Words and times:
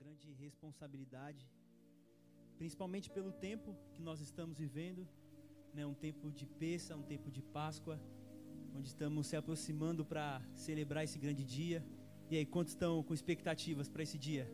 grande 0.00 0.32
responsabilidade, 0.32 1.46
principalmente 2.56 3.10
pelo 3.10 3.32
tempo 3.32 3.76
que 3.94 4.02
nós 4.02 4.18
estamos 4.20 4.58
vivendo, 4.58 5.06
né? 5.74 5.84
Um 5.84 5.92
tempo 5.92 6.30
de 6.30 6.46
peça, 6.46 6.96
um 6.96 7.02
tempo 7.02 7.30
de 7.30 7.42
Páscoa, 7.42 8.00
onde 8.74 8.88
estamos 8.88 9.26
se 9.26 9.36
aproximando 9.36 10.02
para 10.02 10.40
celebrar 10.54 11.04
esse 11.04 11.18
grande 11.18 11.44
dia. 11.44 11.84
E 12.30 12.36
aí, 12.38 12.46
quantos 12.46 12.72
estão 12.72 13.02
com 13.02 13.12
expectativas 13.12 13.90
para 13.90 14.02
esse 14.02 14.16
dia? 14.16 14.50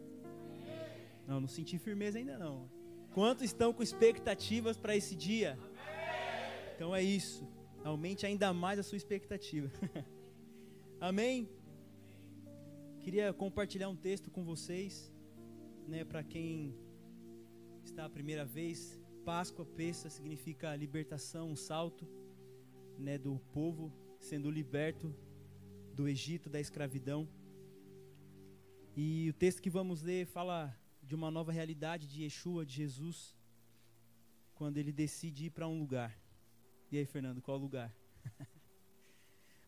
Não, 1.28 1.40
não 1.40 1.48
senti 1.48 1.78
firmeza 1.78 2.18
ainda 2.18 2.36
não. 2.36 2.68
Quantos 3.14 3.44
estão 3.44 3.72
com 3.72 3.84
expectativas 3.84 4.76
para 4.76 4.96
esse 4.96 5.14
dia? 5.14 5.56
Então 6.74 6.94
é 6.94 7.02
isso. 7.02 7.48
Aumente 7.84 8.26
ainda 8.26 8.52
mais 8.52 8.80
a 8.80 8.82
sua 8.82 8.96
expectativa. 8.96 9.70
Amém? 11.00 11.48
Queria 13.00 13.32
compartilhar 13.32 13.88
um 13.88 13.96
texto 13.96 14.28
com 14.28 14.42
vocês, 14.44 15.12
né, 15.86 16.04
para 16.04 16.22
quem 16.22 16.74
está 17.84 18.04
a 18.04 18.10
primeira 18.10 18.44
vez. 18.44 19.00
Páscoa, 19.24 19.64
peça 19.64 20.08
significa 20.10 20.74
libertação, 20.74 21.50
um 21.50 21.56
salto, 21.56 22.06
né, 22.98 23.18
do 23.18 23.38
povo 23.52 23.92
sendo 24.18 24.50
liberto 24.50 25.14
do 25.94 26.08
Egito, 26.08 26.50
da 26.50 26.60
escravidão. 26.60 27.28
E 28.96 29.28
o 29.30 29.32
texto 29.34 29.62
que 29.62 29.70
vamos 29.70 30.02
ler 30.02 30.26
fala 30.26 30.74
de 31.02 31.14
uma 31.14 31.30
nova 31.30 31.52
realidade 31.52 32.06
de 32.08 32.22
Yeshua, 32.22 32.64
de 32.64 32.74
Jesus, 32.74 33.36
quando 34.54 34.78
ele 34.78 34.92
decide 34.92 35.46
ir 35.46 35.50
para 35.50 35.68
um 35.68 35.78
lugar. 35.78 36.18
E 36.90 36.98
aí, 36.98 37.04
Fernando, 37.04 37.42
qual 37.42 37.58
lugar? 37.58 37.94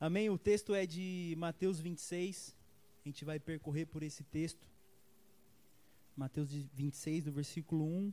Amém? 0.00 0.30
O 0.30 0.38
texto 0.38 0.74
é 0.74 0.86
de 0.86 1.34
Mateus 1.36 1.78
26. 1.78 2.56
A 3.04 3.08
gente 3.08 3.24
vai 3.24 3.38
percorrer 3.38 3.86
por 3.86 4.02
esse 4.02 4.24
texto. 4.24 4.68
Mateus 6.18 6.50
26, 6.50 7.26
do 7.26 7.30
versículo 7.30 7.84
1. 7.84 8.12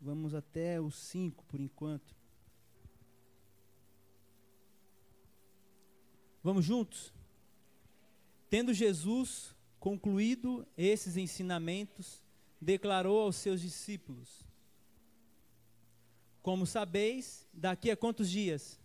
Vamos 0.00 0.34
até 0.34 0.80
o 0.80 0.90
5 0.90 1.44
por 1.44 1.60
enquanto. 1.60 2.16
Vamos 6.42 6.64
juntos? 6.64 7.12
Tendo 8.48 8.72
Jesus 8.72 9.54
concluído 9.78 10.66
esses 10.78 11.18
ensinamentos, 11.18 12.22
declarou 12.58 13.20
aos 13.20 13.36
seus 13.36 13.60
discípulos: 13.60 14.46
Como 16.40 16.64
sabeis, 16.64 17.46
daqui 17.52 17.90
a 17.90 17.96
quantos 17.98 18.30
dias? 18.30 18.80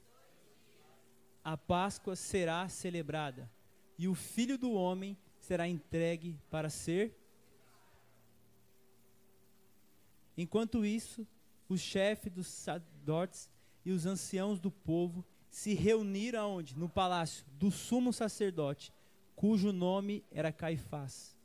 A 1.42 1.55
Páscoa 1.55 2.17
será 2.17 2.67
celebrada 2.67 3.50
e 3.98 4.09
o 4.09 4.14
filho 4.14 4.58
do 4.58 4.73
homem 4.73 5.17
entregue 5.67 6.38
para 6.50 6.70
ser. 6.70 7.16
Enquanto 10.38 10.86
isso, 10.86 11.28
o 11.67 11.78
chefe 11.78 12.30
dos 12.30 12.48
sacerdotes 12.48 13.50
e 13.86 13.92
os 13.92 14.06
anciãos 14.06 14.59
do 14.59 14.72
povo 14.72 15.25
se 15.50 15.73
reuniram 15.73 16.42
aonde? 16.42 16.78
No 16.78 16.88
palácio 16.88 17.45
do 17.59 17.70
sumo 17.70 18.14
sacerdote, 18.14 18.94
cujo 19.36 19.72
nome 19.72 20.23
era 20.31 20.52
Caifás. 20.52 21.36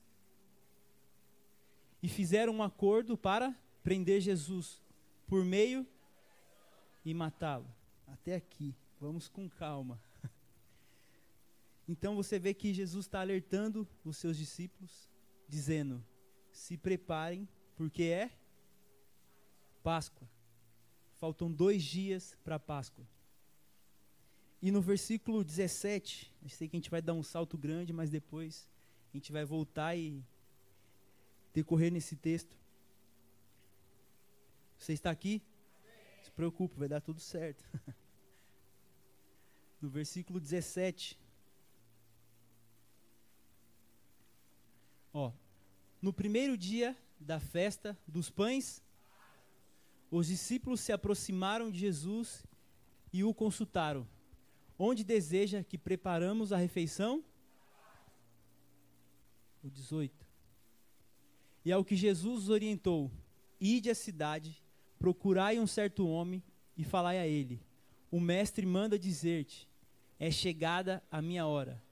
E 2.02 2.08
fizeram 2.08 2.54
um 2.54 2.62
acordo 2.62 3.16
para 3.16 3.54
prender 3.82 4.20
Jesus 4.20 4.80
por 5.26 5.44
meio 5.44 5.86
e 7.04 7.12
matá-lo. 7.12 7.66
Até 8.06 8.34
aqui, 8.34 8.74
vamos 9.00 9.28
com 9.28 9.48
calma. 9.48 10.00
Então 11.88 12.16
você 12.16 12.38
vê 12.38 12.52
que 12.52 12.74
Jesus 12.74 13.06
está 13.06 13.20
alertando 13.20 13.86
os 14.04 14.16
seus 14.16 14.36
discípulos, 14.36 15.08
dizendo: 15.48 16.04
se 16.50 16.76
preparem, 16.76 17.48
porque 17.76 18.04
é 18.04 18.30
Páscoa. 19.82 20.28
Faltam 21.16 21.50
dois 21.50 21.82
dias 21.82 22.36
para 22.42 22.58
Páscoa. 22.58 23.06
E 24.60 24.70
no 24.70 24.80
versículo 24.80 25.44
17, 25.44 26.34
eu 26.42 26.48
sei 26.48 26.68
que 26.68 26.76
a 26.76 26.78
gente 26.78 26.90
vai 26.90 27.00
dar 27.00 27.12
um 27.12 27.22
salto 27.22 27.56
grande, 27.56 27.92
mas 27.92 28.10
depois 28.10 28.68
a 29.12 29.16
gente 29.16 29.30
vai 29.30 29.44
voltar 29.44 29.96
e 29.96 30.24
decorrer 31.54 31.92
nesse 31.92 32.16
texto. 32.16 32.56
Você 34.78 34.92
está 34.92 35.10
aqui? 35.10 35.42
Se 36.22 36.30
preocupe, 36.32 36.78
vai 36.78 36.88
dar 36.88 37.00
tudo 37.00 37.20
certo. 37.20 37.64
no 39.80 39.88
versículo 39.88 40.40
17, 40.40 41.18
Ó, 45.18 45.32
no 46.02 46.12
primeiro 46.12 46.58
dia 46.58 46.94
da 47.18 47.40
festa 47.40 47.98
dos 48.06 48.28
pães, 48.28 48.82
os 50.10 50.26
discípulos 50.26 50.78
se 50.82 50.92
aproximaram 50.92 51.70
de 51.70 51.78
Jesus 51.78 52.44
e 53.10 53.24
o 53.24 53.32
consultaram. 53.32 54.06
Onde 54.78 55.02
deseja 55.02 55.64
que 55.64 55.78
preparamos 55.78 56.52
a 56.52 56.58
refeição? 56.58 57.24
O 59.64 59.70
18. 59.70 60.26
E 61.64 61.72
ao 61.72 61.82
que 61.82 61.96
Jesus 61.96 62.42
os 62.42 62.50
orientou: 62.50 63.10
Ide 63.58 63.88
à 63.88 63.94
cidade, 63.94 64.62
procurai 64.98 65.58
um 65.58 65.66
certo 65.66 66.06
homem 66.06 66.42
e 66.76 66.84
falai 66.84 67.18
a 67.18 67.26
ele: 67.26 67.58
O 68.10 68.20
mestre 68.20 68.66
manda 68.66 68.98
dizer-te: 68.98 69.66
É 70.18 70.30
chegada 70.30 71.02
a 71.10 71.22
minha 71.22 71.46
hora. 71.46 71.82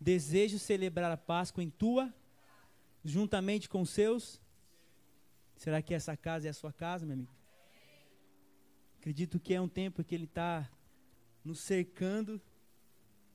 Desejo 0.00 0.58
celebrar 0.58 1.12
a 1.12 1.18
Páscoa 1.18 1.62
em 1.62 1.68
tua 1.68 2.10
juntamente 3.04 3.68
com 3.68 3.84
seus. 3.84 4.40
Será 5.56 5.80
que 5.82 5.94
essa 5.94 6.16
casa 6.16 6.46
é 6.46 6.50
a 6.50 6.54
sua 6.54 6.72
casa, 6.72 7.04
meu 7.06 7.14
amigo? 7.14 7.34
Acredito 8.98 9.40
que 9.40 9.54
é 9.54 9.60
um 9.60 9.68
tempo 9.68 10.04
que 10.04 10.14
Ele 10.14 10.24
está 10.24 10.68
nos 11.44 11.60
cercando 11.60 12.40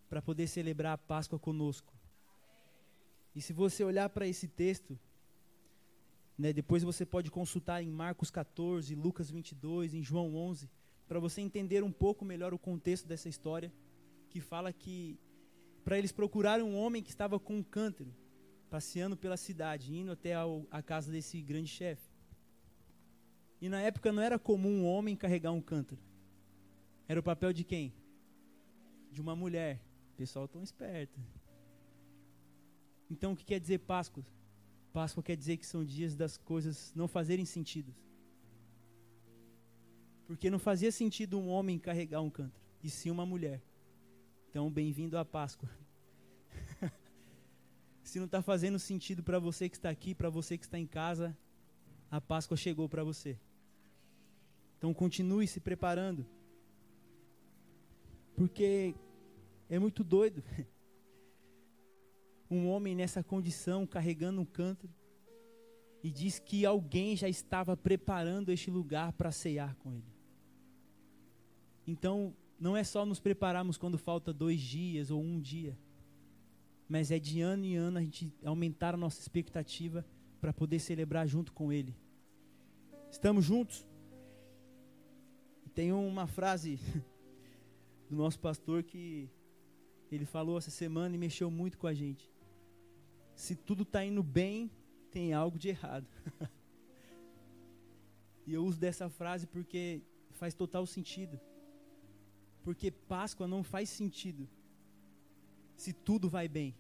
para 0.10 0.22
poder 0.22 0.48
celebrar 0.48 0.94
a 0.94 0.98
Páscoa 0.98 1.38
conosco. 1.38 1.94
E 3.36 3.42
se 3.42 3.54
você 3.54 3.84
olhar 3.84 4.10
para 4.10 4.26
esse 4.26 4.48
texto, 4.48 4.98
né, 6.38 6.54
depois 6.54 6.84
você 6.84 7.06
pode 7.06 7.30
consultar 7.30 7.84
em 7.84 7.90
Marcos 7.90 8.32
14, 8.32 8.96
Lucas 8.96 9.30
22, 9.30 9.94
em 9.94 10.04
João 10.04 10.36
11, 10.36 10.70
para 11.08 11.20
você 11.20 11.42
entender 11.42 11.84
um 11.84 11.92
pouco 11.92 12.24
melhor 12.24 12.54
o 12.54 12.60
contexto 12.60 13.08
dessa 13.08 13.28
história, 13.28 13.72
que 14.30 14.40
fala 14.40 14.72
que 14.72 15.20
para 15.84 15.98
eles 15.98 16.12
procurarem 16.12 16.66
um 16.66 16.78
homem 16.78 17.04
que 17.04 17.10
estava 17.10 17.40
com 17.40 17.58
um 17.58 17.64
cântaro 17.64 18.14
passeando 18.70 19.16
pela 19.16 19.38
cidade, 19.38 19.96
indo 19.96 20.12
até 20.12 20.34
a 20.72 20.82
casa 20.82 21.12
desse 21.12 21.42
grande 21.42 21.70
chefe. 21.70 22.10
E 23.60 23.70
na 23.70 23.82
época 23.82 24.12
não 24.12 24.22
era 24.22 24.38
comum 24.38 24.82
um 24.82 24.86
homem 24.86 25.16
carregar 25.16 25.52
um 25.52 25.62
cântaro. 25.62 26.02
Era 27.08 27.20
o 27.20 27.24
papel 27.24 27.54
de 27.54 27.64
quem? 27.64 27.94
De 29.12 29.22
uma 29.22 29.36
mulher. 29.36 29.82
O 30.14 30.18
pessoal 30.18 30.48
tão 30.48 30.62
esperto. 30.62 31.20
Então 33.10 33.32
o 33.32 33.36
que 33.36 33.46
quer 33.46 33.60
dizer 33.60 33.80
Páscoa? 33.80 34.26
Páscoa 34.92 35.24
quer 35.24 35.38
dizer 35.38 35.58
que 35.58 35.66
são 35.66 35.86
dias 35.86 36.16
das 36.16 36.38
coisas 36.38 36.94
não 36.96 37.08
fazerem 37.08 37.46
sentido. 37.46 37.94
Porque 40.26 40.50
não 40.50 40.60
fazia 40.60 40.92
sentido 40.92 41.40
um 41.40 41.48
homem 41.48 41.80
carregar 41.80 42.22
um 42.22 42.30
cântaro, 42.30 42.66
e 42.84 42.90
sim 42.90 43.10
uma 43.10 43.26
mulher. 43.26 43.62
Então, 44.50 44.70
bem-vindo 44.70 45.18
à 45.18 45.24
Páscoa. 45.24 45.70
Se 48.08 48.20
não 48.20 48.26
está 48.26 48.42
fazendo 48.42 48.80
sentido 48.80 49.22
para 49.22 49.38
você 49.38 49.68
que 49.68 49.76
está 49.76 49.90
aqui, 49.90 50.16
para 50.16 50.30
você 50.30 50.58
que 50.58 50.64
está 50.64 50.80
em 50.80 50.88
casa, 50.88 51.38
a 52.10 52.22
Páscoa 52.22 52.56
chegou 52.56 52.88
para 52.88 53.04
você. 53.04 53.38
Então 54.78 54.94
continue 54.94 55.46
se 55.46 55.60
preparando. 55.60 56.26
Porque 58.34 58.96
é 59.70 59.78
muito 59.78 60.04
doido. 60.06 60.42
Um 62.50 62.70
homem 62.70 62.96
nessa 62.96 63.22
condição, 63.22 63.86
carregando 63.86 64.40
um 64.40 64.46
cântaro, 64.46 64.90
e 66.02 66.10
diz 66.10 66.40
que 66.40 66.66
alguém 66.66 67.14
já 67.14 67.28
estava 67.28 67.76
preparando 67.76 68.54
este 68.54 68.72
lugar 68.72 69.12
para 69.12 69.34
ceiar 69.34 69.76
com 69.76 69.92
ele. 69.92 70.16
Então, 71.86 72.34
não 72.58 72.78
é 72.78 72.86
só 72.86 73.06
nos 73.06 73.20
prepararmos 73.20 73.78
quando 73.78 73.98
falta 73.98 74.32
dois 74.32 74.62
dias 74.62 75.12
ou 75.12 75.22
um 75.22 75.42
dia 75.42 75.78
mas 76.88 77.12
é 77.12 77.20
de 77.20 77.42
ano 77.42 77.66
em 77.66 77.76
ano 77.76 77.98
a 77.98 78.02
gente 78.02 78.34
aumentar 78.44 78.94
a 78.94 78.98
nossa 78.98 79.20
expectativa 79.20 80.06
para 80.40 80.54
poder 80.54 80.80
celebrar 80.80 81.28
junto 81.28 81.52
com 81.52 81.72
Ele. 81.72 81.96
Estamos 83.12 83.44
juntos? 83.44 83.86
Tem 85.74 85.92
uma 85.92 86.28
frase 86.28 86.80
do 88.10 88.16
nosso 88.16 88.40
pastor 88.40 88.84
que 88.84 89.30
ele 90.12 90.26
falou 90.26 90.58
essa 90.58 90.72
semana 90.72 91.16
e 91.16 91.18
mexeu 91.18 91.52
muito 91.52 91.78
com 91.78 91.88
a 91.88 91.94
gente. 91.94 92.32
Se 93.36 93.56
tudo 93.56 93.84
está 93.84 94.04
indo 94.04 94.24
bem, 94.24 94.72
tem 95.12 95.34
algo 95.34 95.60
de 95.60 95.70
errado. 95.70 96.08
e 98.48 98.54
eu 98.54 98.66
uso 98.66 98.80
dessa 98.80 99.10
frase 99.10 99.46
porque 99.46 100.02
faz 100.32 100.54
total 100.54 100.86
sentido. 100.86 101.40
Porque 102.64 102.90
Páscoa 102.90 103.48
não 103.48 103.64
faz 103.64 103.90
sentido 103.90 104.50
se 105.78 105.94
tudo 105.94 106.28
vai 106.28 106.48
bem. 106.48 106.76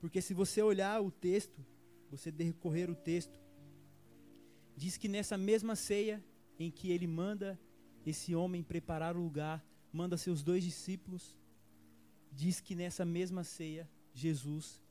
Porque 0.00 0.20
se 0.20 0.34
você 0.34 0.62
olhar 0.62 1.00
o 1.00 1.10
texto, 1.10 1.64
você 2.10 2.32
decorrer 2.32 2.90
o 2.90 2.94
texto, 2.94 3.38
diz 4.76 4.96
que 4.96 5.08
nessa 5.08 5.36
mesma 5.36 5.76
ceia 5.76 6.24
em 6.58 6.70
que 6.70 6.90
ele 6.90 7.06
manda 7.06 7.60
esse 8.06 8.34
homem 8.34 8.62
preparar 8.62 9.16
o 9.16 9.22
lugar, 9.22 9.64
manda 9.92 10.16
seus 10.16 10.42
dois 10.42 10.64
discípulos, 10.64 11.36
diz 12.32 12.60
que 12.60 12.74
nessa 12.74 13.04
mesma 13.04 13.44
ceia, 13.44 13.88
Jesus 14.14 14.82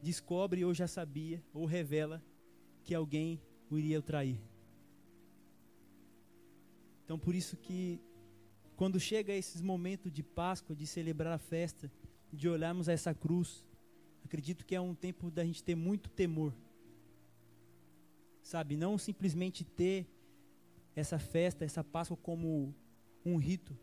descobre 0.00 0.64
ou 0.64 0.72
já 0.72 0.86
sabia, 0.86 1.44
ou 1.52 1.66
revela, 1.66 2.24
que 2.84 2.94
alguém 2.94 3.42
o 3.70 3.78
iria 3.78 4.00
trair. 4.00 4.40
Então 7.04 7.18
por 7.18 7.34
isso 7.34 7.56
que 7.56 8.00
quando 8.78 9.00
chega 9.00 9.32
esses 9.32 9.60
momentos 9.60 10.12
de 10.12 10.22
Páscoa, 10.22 10.76
de 10.76 10.86
celebrar 10.86 11.32
a 11.32 11.38
festa, 11.38 11.90
de 12.32 12.48
olharmos 12.48 12.88
a 12.88 12.92
essa 12.92 13.12
cruz, 13.12 13.66
acredito 14.24 14.64
que 14.64 14.72
é 14.72 14.80
um 14.80 14.94
tempo 14.94 15.32
da 15.32 15.44
gente 15.44 15.64
ter 15.64 15.74
muito 15.74 16.08
temor. 16.08 16.54
Sabe, 18.40 18.76
não 18.76 18.96
simplesmente 18.96 19.64
ter 19.64 20.06
essa 20.94 21.18
festa, 21.18 21.64
essa 21.64 21.82
Páscoa 21.82 22.16
como 22.18 22.72
um 23.26 23.36
rito, 23.36 23.76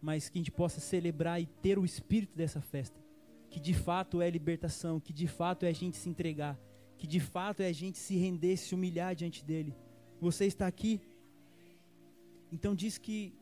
mas 0.00 0.28
que 0.28 0.38
a 0.38 0.40
gente 0.40 0.50
possa 0.50 0.80
celebrar 0.80 1.40
e 1.40 1.46
ter 1.46 1.78
o 1.78 1.84
espírito 1.84 2.36
dessa 2.36 2.60
festa, 2.60 3.00
que 3.48 3.60
de 3.60 3.74
fato 3.74 4.20
é 4.20 4.28
libertação, 4.28 4.98
que 4.98 5.12
de 5.12 5.28
fato 5.28 5.64
é 5.64 5.68
a 5.68 5.72
gente 5.72 5.96
se 5.96 6.08
entregar, 6.08 6.58
que 6.98 7.06
de 7.06 7.20
fato 7.20 7.60
é 7.60 7.68
a 7.68 7.72
gente 7.72 7.96
se 7.96 8.16
render, 8.16 8.56
se 8.56 8.74
humilhar 8.74 9.14
diante 9.14 9.44
dele. 9.44 9.72
Você 10.20 10.46
está 10.46 10.66
aqui? 10.66 11.00
Então 12.50 12.74
diz 12.74 12.98
que 12.98 13.32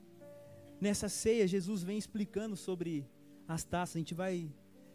nessa 0.80 1.08
ceia 1.08 1.46
Jesus 1.46 1.82
vem 1.82 1.98
explicando 1.98 2.56
sobre 2.56 3.06
as 3.46 3.64
taças. 3.64 3.96
A 3.96 3.98
gente 3.98 4.14
vai 4.14 4.50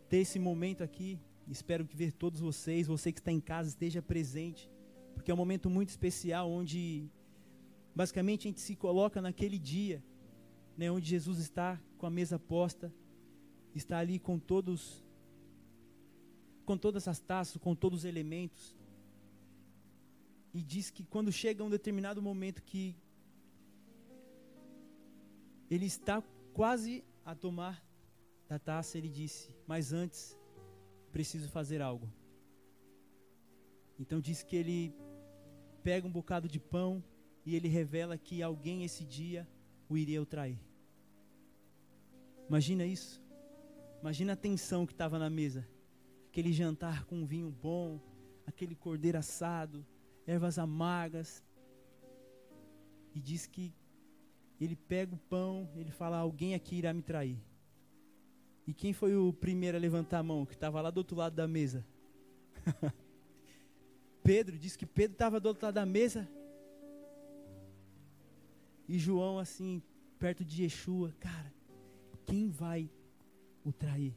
ter 0.09 0.17
esse 0.17 0.39
momento 0.39 0.83
aqui. 0.83 1.19
Espero 1.47 1.85
que 1.85 1.95
ver 1.95 2.11
todos 2.11 2.39
vocês, 2.39 2.87
você 2.87 3.11
que 3.11 3.19
está 3.19 3.31
em 3.31 3.39
casa 3.39 3.69
esteja 3.69 4.01
presente, 4.01 4.69
porque 5.13 5.29
é 5.29 5.33
um 5.33 5.37
momento 5.37 5.69
muito 5.69 5.89
especial 5.89 6.49
onde 6.49 7.07
basicamente 7.93 8.47
a 8.47 8.49
gente 8.49 8.61
se 8.61 8.75
coloca 8.75 9.21
naquele 9.21 9.59
dia, 9.59 10.03
né, 10.75 10.89
onde 10.89 11.07
Jesus 11.07 11.37
está 11.37 11.79
com 11.99 12.07
a 12.07 12.09
mesa 12.09 12.39
posta, 12.39 12.91
está 13.75 13.99
ali 13.99 14.17
com 14.17 14.39
todos 14.39 15.03
com 16.65 16.75
todas 16.75 17.07
as 17.07 17.19
taças, 17.19 17.57
com 17.57 17.75
todos 17.75 17.99
os 17.99 18.05
elementos. 18.05 18.75
E 20.51 20.63
diz 20.63 20.89
que 20.89 21.05
quando 21.05 21.31
chega 21.31 21.63
um 21.63 21.69
determinado 21.69 22.21
momento 22.23 22.63
que 22.63 22.95
ele 25.69 25.85
está 25.85 26.21
quase 26.53 27.03
a 27.23 27.33
tomar 27.33 27.83
da 28.47 28.59
taça, 28.59 28.97
ele 28.97 29.09
disse: 29.09 29.49
Mas 29.67 29.91
antes, 29.93 30.37
preciso 31.11 31.49
fazer 31.49 31.81
algo. 31.81 32.09
Então 33.99 34.19
diz 34.19 34.43
que 34.43 34.55
ele 34.55 34.93
pega 35.83 36.07
um 36.07 36.11
bocado 36.11 36.47
de 36.47 36.59
pão 36.59 37.03
e 37.45 37.55
ele 37.55 37.67
revela 37.67 38.17
que 38.17 38.41
alguém 38.41 38.83
esse 38.83 39.05
dia 39.05 39.47
o 39.87 39.97
iria 39.97 40.23
trair. 40.25 40.59
Imagina 42.47 42.85
isso. 42.85 43.23
Imagina 44.01 44.33
a 44.33 44.35
tensão 44.35 44.85
que 44.85 44.93
estava 44.93 45.17
na 45.17 45.29
mesa. 45.29 45.67
Aquele 46.27 46.51
jantar 46.51 47.05
com 47.05 47.15
um 47.15 47.25
vinho 47.25 47.49
bom, 47.49 47.99
aquele 48.45 48.75
cordeiro 48.75 49.17
assado, 49.17 49.85
ervas 50.27 50.59
amargas. 50.59 51.43
E 53.13 53.21
diz 53.21 53.47
que 53.47 53.73
ele 54.59 54.75
pega 54.75 55.13
o 55.13 55.17
pão, 55.17 55.69
ele 55.75 55.91
fala: 55.91 56.17
Alguém 56.17 56.53
aqui 56.55 56.75
irá 56.75 56.93
me 56.93 57.01
trair. 57.01 57.37
E 58.67 58.73
quem 58.73 58.93
foi 58.93 59.15
o 59.15 59.31
primeiro 59.31 59.77
a 59.77 59.79
levantar 59.79 60.19
a 60.19 60.23
mão, 60.23 60.45
que 60.45 60.53
estava 60.53 60.81
lá 60.81 60.89
do 60.89 60.97
outro 60.97 61.15
lado 61.15 61.35
da 61.35 61.47
mesa? 61.47 61.85
Pedro, 64.23 64.57
disse 64.57 64.77
que 64.77 64.85
Pedro 64.85 65.13
estava 65.13 65.39
do 65.39 65.47
outro 65.47 65.65
lado 65.65 65.75
da 65.75 65.85
mesa. 65.85 66.27
E 68.87 68.97
João, 68.97 69.37
assim, 69.37 69.81
perto 70.17 70.43
de 70.43 70.63
Yeshua, 70.63 71.13
cara, 71.19 71.53
quem 72.25 72.49
vai 72.49 72.89
o 73.63 73.71
trair? 73.71 74.15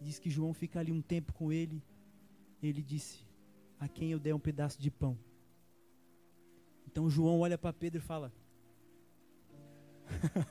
Diz 0.00 0.18
que 0.18 0.30
João 0.30 0.52
fica 0.52 0.78
ali 0.78 0.92
um 0.92 1.02
tempo 1.02 1.32
com 1.32 1.52
ele. 1.52 1.82
Ele 2.62 2.82
disse: 2.82 3.26
A 3.78 3.88
quem 3.88 4.12
eu 4.12 4.20
der 4.20 4.34
um 4.34 4.38
pedaço 4.38 4.80
de 4.80 4.90
pão. 4.90 5.18
Então 6.92 7.08
João 7.08 7.40
olha 7.40 7.56
para 7.56 7.72
Pedro 7.72 8.00
e 8.00 8.04
fala: 8.04 8.30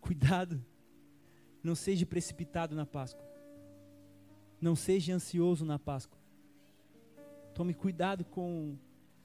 Cuidado, 0.00 0.64
não 1.62 1.74
seja 1.74 2.06
precipitado 2.06 2.74
na 2.74 2.86
Páscoa. 2.86 3.24
Não 4.58 4.74
seja 4.74 5.14
ansioso 5.14 5.62
na 5.62 5.78
Páscoa. 5.78 6.18
Tome 7.54 7.74
cuidado 7.74 8.24
com 8.24 8.78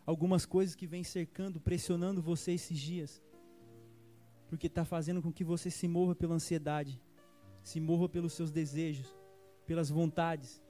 algumas 0.06 0.46
coisas 0.46 0.76
que 0.76 0.86
vêm 0.86 1.04
cercando, 1.04 1.62
pressionando 1.62 2.22
você 2.22 2.52
esses 2.52 2.78
dias. 2.78 3.24
Porque 4.50 4.68
está 4.68 4.84
fazendo 4.84 5.22
com 5.22 5.32
que 5.32 5.46
você 5.46 5.72
se 5.72 5.88
morra 5.88 6.14
pela 6.14 6.36
ansiedade, 6.36 7.02
se 7.64 7.80
morra 7.80 8.10
pelos 8.10 8.34
seus 8.34 8.52
desejos, 8.52 9.16
pelas 9.66 9.90
vontades. 9.90 10.62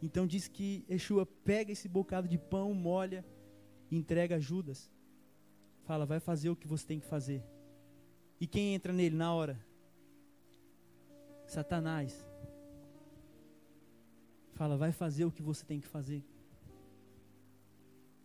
Então 0.00 0.24
diz 0.24 0.46
que 0.46 0.84
Yeshua 0.88 1.26
pega 1.26 1.72
esse 1.72 1.88
bocado 1.88 2.28
de 2.28 2.38
pão, 2.38 2.72
molha 2.72 3.24
entrega 3.90 4.36
a 4.36 4.40
Judas. 4.40 4.90
Fala, 5.84 6.06
vai 6.06 6.20
fazer 6.20 6.50
o 6.50 6.56
que 6.56 6.66
você 6.66 6.86
tem 6.86 7.00
que 7.00 7.06
fazer. 7.06 7.42
E 8.40 8.46
quem 8.46 8.74
entra 8.74 8.92
nele 8.92 9.16
na 9.16 9.32
hora? 9.32 9.58
Satanás. 11.46 12.26
Fala, 14.54 14.76
vai 14.76 14.92
fazer 14.92 15.24
o 15.24 15.32
que 15.32 15.42
você 15.42 15.64
tem 15.64 15.80
que 15.80 15.86
fazer. 15.86 16.24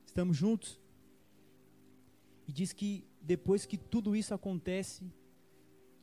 Estamos 0.05 0.37
juntos? 0.37 0.79
E 2.47 2.51
diz 2.51 2.73
que 2.73 3.05
depois 3.21 3.65
que 3.65 3.77
tudo 3.77 4.15
isso 4.15 4.33
acontece, 4.33 5.11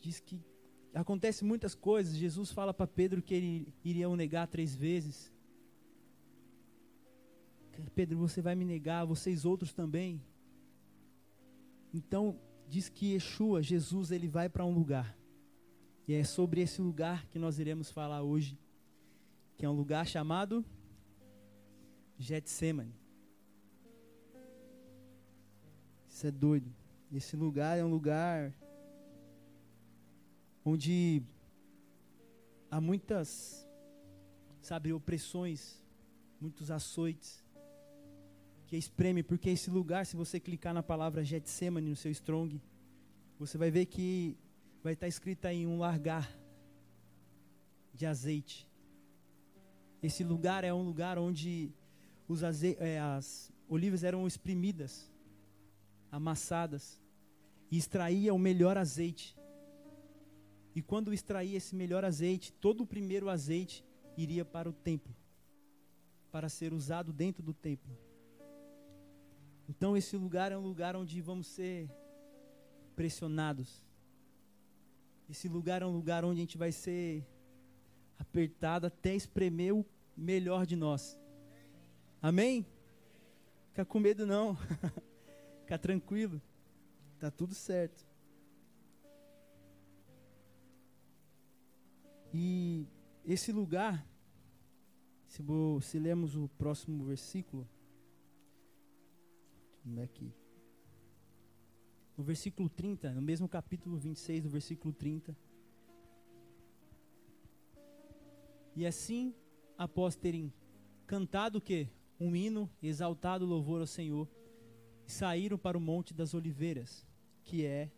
diz 0.00 0.20
que 0.20 0.40
acontece 0.94 1.44
muitas 1.44 1.74
coisas. 1.74 2.14
Jesus 2.14 2.50
fala 2.50 2.72
para 2.72 2.86
Pedro 2.86 3.22
que 3.22 3.34
ele 3.34 3.74
iria 3.84 4.08
o 4.08 4.16
negar 4.16 4.46
três 4.46 4.74
vezes. 4.74 5.32
Pedro, 7.94 8.18
você 8.18 8.40
vai 8.40 8.54
me 8.54 8.64
negar, 8.64 9.04
vocês 9.04 9.44
outros 9.44 9.72
também. 9.72 10.22
Então, 11.92 12.38
diz 12.68 12.88
que 12.88 13.12
Yeshua, 13.12 13.62
Jesus, 13.62 14.10
ele 14.10 14.28
vai 14.28 14.48
para 14.48 14.64
um 14.64 14.72
lugar. 14.72 15.16
E 16.06 16.14
é 16.14 16.24
sobre 16.24 16.60
esse 16.60 16.80
lugar 16.80 17.26
que 17.26 17.38
nós 17.38 17.58
iremos 17.58 17.90
falar 17.90 18.22
hoje, 18.22 18.58
que 19.56 19.64
é 19.64 19.68
um 19.68 19.72
lugar 19.72 20.06
chamado 20.06 20.64
Getsemane. 22.18 22.94
Isso 26.08 26.26
é 26.26 26.30
doido. 26.30 26.72
Esse 27.12 27.36
lugar 27.36 27.78
é 27.78 27.84
um 27.84 27.90
lugar 27.90 28.52
onde 30.64 31.22
há 32.70 32.80
muitas, 32.80 33.66
sabe, 34.60 34.92
opressões, 34.92 35.82
muitos 36.40 36.70
açoites 36.70 37.45
que 38.66 38.76
espreme, 38.76 39.22
porque 39.22 39.50
esse 39.50 39.70
lugar, 39.70 40.04
se 40.04 40.16
você 40.16 40.40
clicar 40.40 40.74
na 40.74 40.82
palavra 40.82 41.24
Getsemane 41.24 41.88
no 41.88 41.96
seu 41.96 42.10
Strong, 42.10 42.60
você 43.38 43.56
vai 43.56 43.70
ver 43.70 43.86
que 43.86 44.36
vai 44.82 44.94
estar 44.94 45.06
escrito 45.06 45.46
aí 45.46 45.66
um 45.66 45.78
largar 45.78 46.28
de 47.94 48.04
azeite. 48.06 48.68
Esse 50.02 50.24
lugar 50.24 50.64
é 50.64 50.74
um 50.74 50.82
lugar 50.82 51.16
onde 51.18 51.72
os 52.28 52.42
aze 52.42 52.76
é, 52.80 52.98
as 52.98 53.52
olivas 53.68 54.02
eram 54.02 54.26
espremidas, 54.26 55.10
amassadas, 56.10 57.00
e 57.70 57.78
extraía 57.78 58.34
o 58.34 58.38
melhor 58.38 58.76
azeite. 58.76 59.36
E 60.74 60.82
quando 60.82 61.12
extraía 61.12 61.56
esse 61.56 61.74
melhor 61.74 62.04
azeite, 62.04 62.52
todo 62.52 62.82
o 62.82 62.86
primeiro 62.86 63.28
azeite 63.28 63.84
iria 64.16 64.44
para 64.44 64.68
o 64.68 64.72
templo, 64.72 65.14
para 66.30 66.48
ser 66.48 66.72
usado 66.72 67.12
dentro 67.12 67.42
do 67.42 67.54
templo. 67.54 68.05
Então 69.68 69.96
esse 69.96 70.16
lugar 70.16 70.52
é 70.52 70.56
um 70.56 70.62
lugar 70.62 70.94
onde 70.94 71.20
vamos 71.20 71.46
ser 71.46 71.90
pressionados. 72.94 73.84
Esse 75.28 75.48
lugar 75.48 75.82
é 75.82 75.86
um 75.86 75.92
lugar 75.92 76.24
onde 76.24 76.38
a 76.38 76.42
gente 76.42 76.56
vai 76.56 76.70
ser 76.70 77.26
apertado 78.18 78.86
até 78.86 79.14
espremer 79.14 79.74
o 79.74 79.84
melhor 80.16 80.64
de 80.64 80.76
nós. 80.76 81.18
Amém? 82.22 82.66
Fica 83.68 83.84
com 83.84 83.98
medo 83.98 84.24
não. 84.24 84.56
Fica 85.60 85.78
tranquilo. 85.78 86.40
Tá 87.18 87.30
tudo 87.30 87.54
certo. 87.54 88.06
E 92.32 92.86
esse 93.24 93.50
lugar, 93.50 94.06
se, 95.26 95.42
se 95.82 95.98
lemos 95.98 96.36
o 96.36 96.48
próximo 96.48 97.04
versículo, 97.04 97.68
como 99.86 100.00
é 100.00 100.08
que. 100.08 100.34
No 102.18 102.24
versículo 102.24 102.68
30, 102.68 103.12
no 103.12 103.22
mesmo 103.22 103.48
capítulo 103.48 103.96
26, 103.96 104.42
no 104.42 104.50
versículo 104.50 104.92
30. 104.92 105.36
E 108.74 108.84
assim, 108.84 109.32
após 109.78 110.16
terem 110.16 110.52
cantado 111.06 111.58
o 111.58 111.60
quê? 111.60 111.88
Um 112.18 112.34
hino, 112.34 112.68
exaltado 112.82 113.46
louvor 113.46 113.80
ao 113.80 113.86
Senhor, 113.86 114.28
saíram 115.06 115.56
para 115.56 115.78
o 115.78 115.80
Monte 115.80 116.12
das 116.12 116.34
Oliveiras, 116.34 117.06
que 117.44 117.64
é 117.64 117.88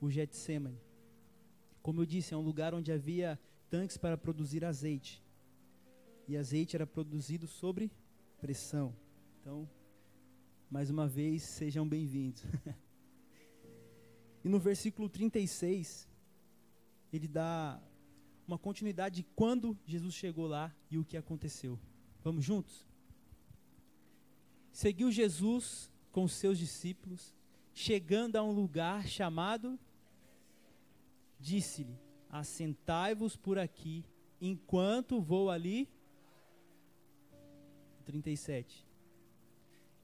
o 0.00 0.10
Getsemane. 0.10 0.80
Como 1.80 2.00
eu 2.00 2.06
disse, 2.06 2.34
é 2.34 2.36
um 2.36 2.42
lugar 2.42 2.74
onde 2.74 2.90
havia 2.90 3.38
tanques 3.70 3.96
para 3.96 4.18
produzir 4.18 4.64
azeite. 4.64 5.22
E 6.26 6.36
azeite 6.36 6.74
era 6.74 6.88
produzido 6.88 7.46
sobre 7.46 7.92
pressão. 8.40 8.96
Então, 9.40 9.68
mais 10.70 10.88
uma 10.88 11.08
vez, 11.08 11.42
sejam 11.42 11.86
bem-vindos. 11.86 12.44
e 14.44 14.48
no 14.48 14.60
versículo 14.60 15.08
36, 15.08 16.08
ele 17.12 17.26
dá 17.26 17.82
uma 18.46 18.56
continuidade 18.56 19.16
de 19.16 19.22
quando 19.34 19.76
Jesus 19.84 20.14
chegou 20.14 20.46
lá 20.46 20.72
e 20.88 20.96
o 20.96 21.04
que 21.04 21.16
aconteceu. 21.16 21.76
Vamos 22.22 22.44
juntos? 22.44 22.86
Seguiu 24.70 25.10
Jesus 25.10 25.90
com 26.12 26.28
seus 26.28 26.56
discípulos, 26.56 27.34
chegando 27.74 28.36
a 28.36 28.42
um 28.44 28.52
lugar 28.52 29.08
chamado, 29.08 29.76
disse-lhe: 31.40 31.98
Assentai-vos 32.28 33.34
por 33.34 33.58
aqui, 33.58 34.04
enquanto 34.40 35.20
vou 35.20 35.50
ali. 35.50 35.88
37. 38.04 38.89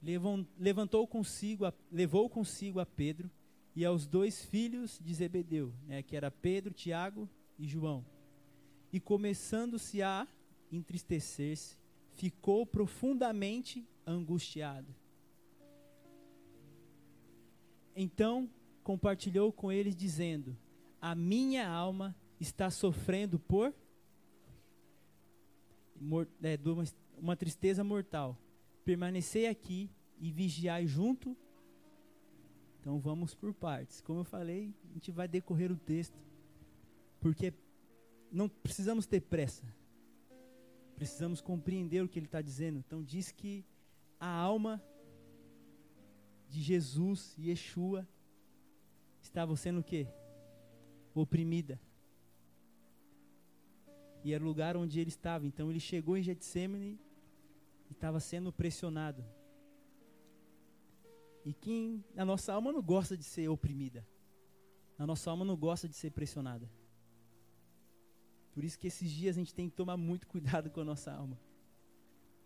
Levantou 0.02 1.06
consigo, 1.06 1.64
a, 1.64 1.72
levou 1.90 2.28
consigo 2.28 2.80
a 2.80 2.86
Pedro 2.86 3.30
e 3.74 3.84
aos 3.84 4.06
dois 4.06 4.44
filhos 4.44 4.98
de 5.02 5.14
Zebedeu, 5.14 5.72
né, 5.86 6.02
que 6.02 6.16
era 6.16 6.30
Pedro, 6.30 6.72
Tiago 6.72 7.28
e 7.58 7.66
João. 7.66 8.04
E 8.92 9.00
começando-se 9.00 10.02
a 10.02 10.26
entristecer-se, 10.70 11.76
ficou 12.14 12.64
profundamente 12.64 13.86
angustiado. 14.06 14.94
Então 17.94 18.48
compartilhou 18.82 19.52
com 19.52 19.72
eles, 19.72 19.96
dizendo: 19.96 20.56
A 21.00 21.14
minha 21.14 21.68
alma 21.68 22.14
está 22.38 22.70
sofrendo 22.70 23.38
por 23.38 23.74
é, 26.42 26.58
uma, 26.64 26.84
uma 27.18 27.36
tristeza 27.36 27.82
mortal. 27.82 28.38
Permanecei 28.86 29.48
aqui 29.48 29.90
e 30.16 30.30
vigiai 30.30 30.86
junto. 30.86 31.36
Então 32.78 33.00
vamos 33.00 33.34
por 33.34 33.52
partes. 33.52 34.00
Como 34.00 34.20
eu 34.20 34.24
falei, 34.24 34.72
a 34.88 34.92
gente 34.92 35.10
vai 35.10 35.26
decorrer 35.26 35.72
o 35.72 35.76
texto, 35.76 36.16
porque 37.18 37.52
não 38.30 38.48
precisamos 38.48 39.04
ter 39.04 39.22
pressa. 39.22 39.66
Precisamos 40.94 41.40
compreender 41.40 42.00
o 42.00 42.08
que 42.08 42.16
ele 42.16 42.26
está 42.26 42.40
dizendo. 42.40 42.78
Então 42.78 43.02
diz 43.02 43.32
que 43.32 43.64
a 44.20 44.28
alma 44.28 44.80
de 46.48 46.62
Jesus, 46.62 47.34
Yeshua, 47.36 48.06
estavam 49.20 49.56
sendo 49.56 49.80
o 49.80 49.84
quê? 49.84 50.06
Oprimida. 51.12 51.80
E 54.22 54.32
era 54.32 54.44
o 54.44 54.46
lugar 54.46 54.76
onde 54.76 55.00
ele 55.00 55.10
estava. 55.10 55.44
Então 55.44 55.70
ele 55.70 55.80
chegou 55.80 56.16
em 56.16 56.22
Getsemane 56.22 57.00
e 57.88 57.92
estava 57.92 58.20
sendo 58.20 58.52
pressionado. 58.52 59.24
E 61.44 61.52
quem 61.52 62.04
a 62.16 62.24
nossa 62.24 62.52
alma 62.52 62.72
não 62.72 62.82
gosta 62.82 63.16
de 63.16 63.24
ser 63.24 63.48
oprimida. 63.48 64.06
A 64.98 65.06
nossa 65.06 65.30
alma 65.30 65.44
não 65.44 65.56
gosta 65.56 65.88
de 65.88 65.94
ser 65.94 66.10
pressionada. 66.10 66.70
Por 68.52 68.64
isso 68.64 68.78
que 68.78 68.86
esses 68.86 69.10
dias 69.10 69.36
a 69.36 69.38
gente 69.38 69.54
tem 69.54 69.68
que 69.68 69.76
tomar 69.76 69.96
muito 69.96 70.26
cuidado 70.26 70.70
com 70.70 70.80
a 70.80 70.84
nossa 70.84 71.12
alma. 71.12 71.38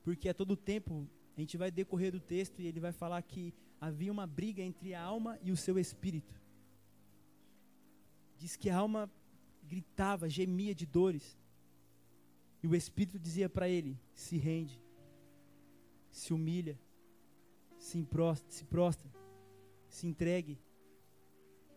Porque 0.02 0.28
a 0.28 0.35
todo 0.35 0.56
tempo 0.56 1.09
a 1.37 1.40
gente 1.40 1.56
vai 1.56 1.70
decorrer 1.70 2.12
do 2.12 2.20
texto 2.20 2.61
e 2.61 2.66
ele 2.66 2.80
vai 2.80 2.92
falar 2.92 3.23
que 3.23 3.54
havia 3.80 4.11
uma 4.11 4.26
briga 4.26 4.62
entre 4.62 4.92
a 4.92 5.02
alma 5.02 5.38
e 5.42 5.50
o 5.52 5.56
seu 5.56 5.78
espírito. 5.78 6.40
Diz 8.37 8.56
que 8.56 8.68
a 8.68 8.76
alma 8.76 9.11
gritava, 9.62 10.28
gemia 10.28 10.75
de 10.75 10.85
dores. 10.85 11.38
E 12.62 12.66
o 12.66 12.75
espírito 12.75 13.18
dizia 13.18 13.49
para 13.49 13.68
ele: 13.68 13.99
se 14.12 14.37
rende, 14.37 14.80
se 16.10 16.32
humilha, 16.32 16.78
se, 17.78 18.02
prostra, 18.02 18.50
se 18.50 18.64
prostra, 18.64 19.10
se 19.88 20.06
entregue. 20.06 20.58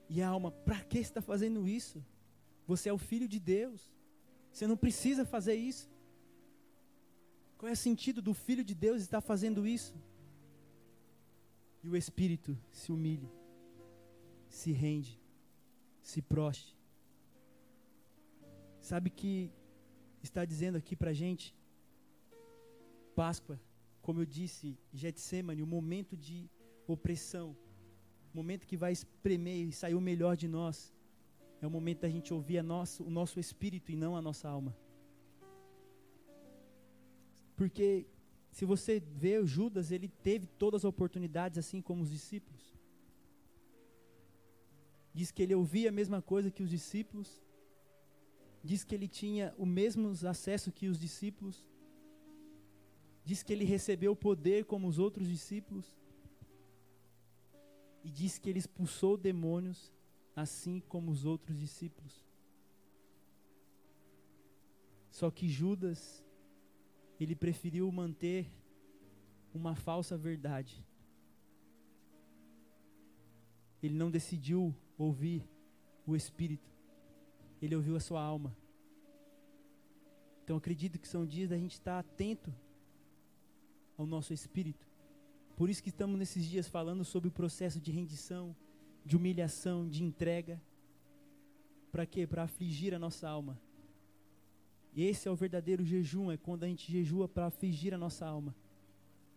E 0.09 0.21
a 0.21 0.27
alma, 0.27 0.51
para 0.51 0.81
que 0.81 0.99
está 0.99 1.21
fazendo 1.21 1.67
isso? 1.67 2.03
Você 2.67 2.89
é 2.89 2.93
o 2.93 2.97
filho 2.97 3.27
de 3.27 3.39
Deus. 3.39 3.91
Você 4.51 4.67
não 4.67 4.77
precisa 4.77 5.25
fazer 5.25 5.55
isso. 5.55 5.89
Qual 7.57 7.69
é 7.69 7.73
o 7.73 7.77
sentido 7.77 8.21
do 8.21 8.33
filho 8.33 8.63
de 8.63 8.75
Deus 8.75 9.01
estar 9.01 9.21
fazendo 9.21 9.65
isso? 9.65 9.95
e 11.83 11.89
o 11.89 11.97
espírito 11.97 12.57
se 12.71 12.91
humilhe, 12.91 13.29
se 14.47 14.71
rende, 14.71 15.19
se 16.01 16.21
proste. 16.21 16.77
Sabe 18.79 19.09
que 19.09 19.51
está 20.21 20.45
dizendo 20.45 20.77
aqui 20.77 20.95
para 20.95 21.11
gente, 21.11 21.53
Páscoa, 23.13 23.59
como 24.03 24.19
eu 24.21 24.25
disse, 24.25 24.77
Getsemane, 24.93 25.63
o 25.63 25.67
momento 25.77 26.15
de 26.15 26.37
opressão, 26.85 27.55
o 28.33 28.37
momento 28.39 28.67
que 28.67 28.77
vai 28.83 28.91
espremer 28.91 29.67
e 29.67 29.71
sair 29.71 29.95
o 29.95 30.01
melhor 30.01 30.35
de 30.35 30.47
nós, 30.47 30.93
é 31.61 31.65
o 31.65 31.71
momento 31.77 32.01
da 32.01 32.09
gente 32.09 32.33
ouvir 32.33 32.61
nosso, 32.61 33.03
o 33.05 33.09
nosso 33.09 33.39
espírito 33.39 33.91
e 33.93 33.95
não 33.95 34.17
a 34.17 34.21
nossa 34.21 34.49
alma. 34.49 34.75
Porque 37.55 38.05
se 38.51 38.65
você 38.65 38.99
vê 38.99 39.39
o 39.39 39.47
Judas, 39.47 39.89
ele 39.89 40.09
teve 40.29 40.47
todas 40.63 40.81
as 40.81 40.85
oportunidades, 40.85 41.57
assim 41.57 41.81
como 41.81 42.03
os 42.03 42.11
discípulos. 42.11 42.63
Diz 45.13 45.31
que 45.31 45.41
ele 45.43 45.55
ouvia 45.55 45.89
a 45.89 45.97
mesma 45.99 46.21
coisa 46.21 46.51
que 46.51 46.61
os 46.61 46.69
discípulos. 46.69 47.41
Diz 48.61 48.83
que 48.83 48.93
ele 48.93 49.07
tinha 49.07 49.53
o 49.57 49.65
mesmo 49.65 50.09
acesso 50.27 50.73
que 50.73 50.87
os 50.87 50.99
discípulos. 50.99 51.65
Diz 53.25 53.41
que 53.41 53.53
ele 53.53 53.63
recebeu 53.63 54.15
poder 54.15 54.65
como 54.65 54.87
os 54.87 54.99
outros 54.99 55.27
discípulos. 55.27 55.97
E 58.03 58.09
diz 58.09 58.37
que 58.37 58.49
ele 58.49 58.59
expulsou 58.59 59.15
demônios 59.17 59.91
assim 60.35 60.81
como 60.81 61.11
os 61.11 61.25
outros 61.25 61.57
discípulos. 61.57 62.25
Só 65.09 65.29
que 65.31 65.47
Judas 65.47 66.23
ele 67.19 67.35
preferiu 67.35 67.89
manter 67.91 68.51
uma 69.53 69.75
falsa 69.75 70.17
verdade. 70.17 70.83
Ele 73.81 73.93
não 73.93 74.09
decidiu 74.09 74.75
ouvir 74.97 75.47
o 76.05 76.15
Espírito, 76.15 76.69
ele 77.61 77.75
ouviu 77.75 77.95
a 77.95 77.99
sua 77.99 78.21
alma. 78.21 78.55
Então 80.43 80.57
acredito 80.57 80.99
que 80.99 81.07
são 81.07 81.25
dias 81.25 81.49
da 81.49 81.57
gente 81.57 81.73
estar 81.73 81.99
atento 81.99 82.53
ao 84.03 84.07
nosso 84.07 84.33
espírito. 84.33 84.87
Por 85.55 85.69
isso 85.69 85.81
que 85.81 85.89
estamos 85.89 86.17
nesses 86.17 86.45
dias 86.45 86.67
falando 86.67 87.03
sobre 87.03 87.29
o 87.29 87.31
processo 87.31 87.79
de 87.79 87.91
rendição, 87.91 88.55
de 89.05 89.15
humilhação, 89.15 89.87
de 89.87 90.03
entrega. 90.03 90.61
Para 91.91 92.05
quê? 92.05 92.27
Para 92.27 92.43
afligir 92.43 92.93
a 92.93 92.99
nossa 92.99 93.27
alma. 93.27 93.59
Esse 94.95 95.27
é 95.27 95.31
o 95.31 95.35
verdadeiro 95.35 95.83
jejum, 95.83 96.31
é 96.31 96.37
quando 96.37 96.63
a 96.63 96.67
gente 96.67 96.91
jejua 96.91 97.27
para 97.27 97.47
afligir 97.47 97.93
a 97.93 97.97
nossa 97.97 98.25
alma. 98.25 98.55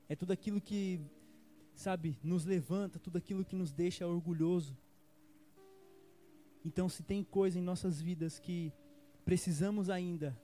É 0.08 0.14
tudo 0.14 0.32
aquilo 0.32 0.60
que, 0.60 1.00
sabe, 1.74 2.18
nos 2.22 2.44
levanta, 2.44 2.98
tudo 2.98 3.16
aquilo 3.16 3.44
que 3.44 3.56
nos 3.56 3.72
deixa 3.72 4.06
orgulhoso. 4.06 4.76
Então, 6.64 6.88
se 6.88 7.02
tem 7.02 7.22
coisa 7.22 7.58
em 7.58 7.62
nossas 7.62 8.00
vidas 8.00 8.38
que 8.38 8.72
precisamos 9.24 9.88
ainda 9.88 10.36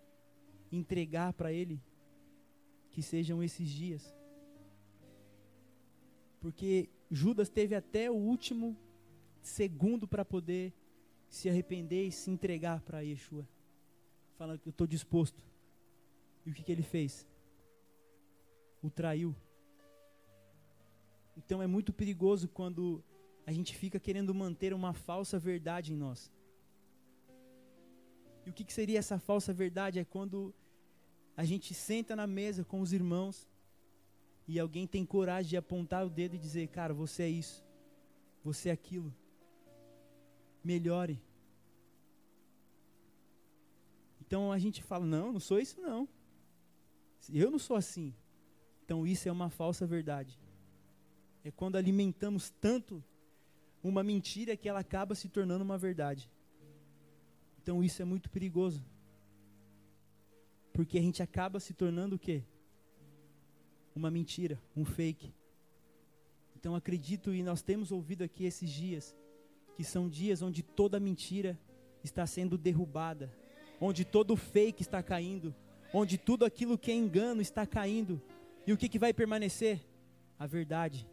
entregar 0.71 1.33
para 1.33 1.52
Ele, 1.52 1.81
que 2.93 3.03
sejam 3.03 3.43
esses 3.43 3.69
dias. 3.69 4.15
Porque 6.41 6.89
Judas 7.11 7.49
teve 7.49 7.75
até 7.75 8.11
o 8.11 8.15
último 8.15 8.77
segundo 9.41 10.07
para 10.07 10.25
poder 10.25 10.73
se 11.29 11.49
arrepender 11.49 12.07
e 12.07 12.13
se 12.13 12.31
entregar 12.31 12.81
para 12.83 13.01
Yeshua 13.01 13.47
falando 14.43 14.59
que 14.59 14.69
eu 14.69 14.73
estou 14.73 14.89
disposto. 14.89 15.41
E 16.45 16.51
o 16.51 16.55
que, 16.55 16.65
que 16.65 16.73
ele 16.73 16.83
fez? 16.83 17.25
O 18.83 18.91
traiu. 18.91 19.37
Então 21.37 21.63
é 21.63 21.69
muito 21.69 21.93
perigoso 21.93 22.49
quando 22.49 23.05
a 23.47 23.53
gente 23.53 23.77
fica 23.77 24.01
querendo 24.01 24.35
manter 24.35 24.75
uma 24.75 24.93
falsa 24.93 25.39
verdade 25.39 25.93
em 25.93 25.97
nós. 25.97 26.29
E 28.45 28.51
o 28.51 28.53
que, 28.53 28.65
que 28.65 28.73
seria 28.73 28.99
essa 28.99 29.17
falsa 29.17 29.53
verdade? 29.53 30.01
É 30.01 30.05
quando 30.05 30.53
a 31.37 31.45
gente 31.45 31.75
senta 31.75 32.15
na 32.15 32.27
mesa 32.27 32.65
com 32.65 32.81
os 32.81 32.93
irmãos 32.93 33.49
e 34.47 34.59
alguém 34.59 34.87
tem 34.87 35.05
coragem 35.05 35.51
de 35.51 35.57
apontar 35.57 36.05
o 36.05 36.11
dedo 36.11 36.35
e 36.35 36.39
dizer: 36.39 36.69
Cara, 36.69 36.93
você 36.93 37.23
é 37.25 37.29
isso, 37.29 37.65
você 38.45 38.69
é 38.69 38.73
aquilo. 38.73 39.15
Melhore. 40.62 41.21
Então 44.21 44.53
a 44.53 44.59
gente 44.59 44.83
fala: 44.83 45.05
não, 45.05 45.33
não 45.33 45.41
sou 45.41 45.59
isso 45.59 45.81
não. 45.81 46.09
Eu 47.31 47.51
não 47.51 47.59
sou 47.59 47.77
assim. 47.77 48.15
Então 48.85 49.07
isso 49.07 49.29
é 49.29 49.33
uma 49.33 49.51
falsa 49.51 49.87
verdade. 49.87 50.39
É 51.45 51.51
quando 51.51 51.77
alimentamos 51.77 52.51
tanto 52.51 53.03
uma 53.83 54.03
mentira 54.03 54.57
que 54.57 54.69
ela 54.69 54.81
acaba 54.81 55.15
se 55.15 55.29
tornando 55.29 55.65
uma 55.65 55.77
verdade. 55.77 56.31
Então 57.62 57.83
isso 57.83 58.01
é 58.01 58.05
muito 58.05 58.31
perigoso. 58.31 58.85
Porque 60.73 60.99
a 60.99 61.02
gente 61.02 61.23
acaba 61.23 61.61
se 61.61 61.75
tornando 61.75 62.17
o 62.17 62.19
quê? 62.19 62.43
Uma 63.95 64.11
mentira, 64.11 64.61
um 64.76 64.85
fake. 64.85 65.33
Então 66.57 66.75
acredito 66.75 67.35
e 67.35 67.43
nós 67.43 67.61
temos 67.61 67.93
ouvido 67.93 68.23
aqui 68.23 68.45
esses 68.45 68.71
dias 68.71 69.14
que 69.75 69.85
são 69.85 70.09
dias 70.09 70.43
onde 70.43 70.62
toda 70.62 71.00
mentira 71.00 71.59
está 72.05 72.26
sendo 72.26 72.57
derrubada, 72.57 73.33
onde 73.81 74.05
todo 74.05 74.37
fake 74.37 74.83
está 74.83 75.02
caindo, 75.02 75.55
onde 75.93 76.17
tudo 76.19 76.45
aquilo 76.45 76.79
que 76.79 76.91
é 76.91 76.95
engano 76.95 77.43
está 77.43 77.67
caindo. 77.67 78.21
E 78.67 78.73
o 78.73 78.76
que, 78.76 78.88
que 78.88 78.99
vai 78.99 79.12
permanecer? 79.12 79.81
A 80.38 80.47
verdade. 80.47 81.09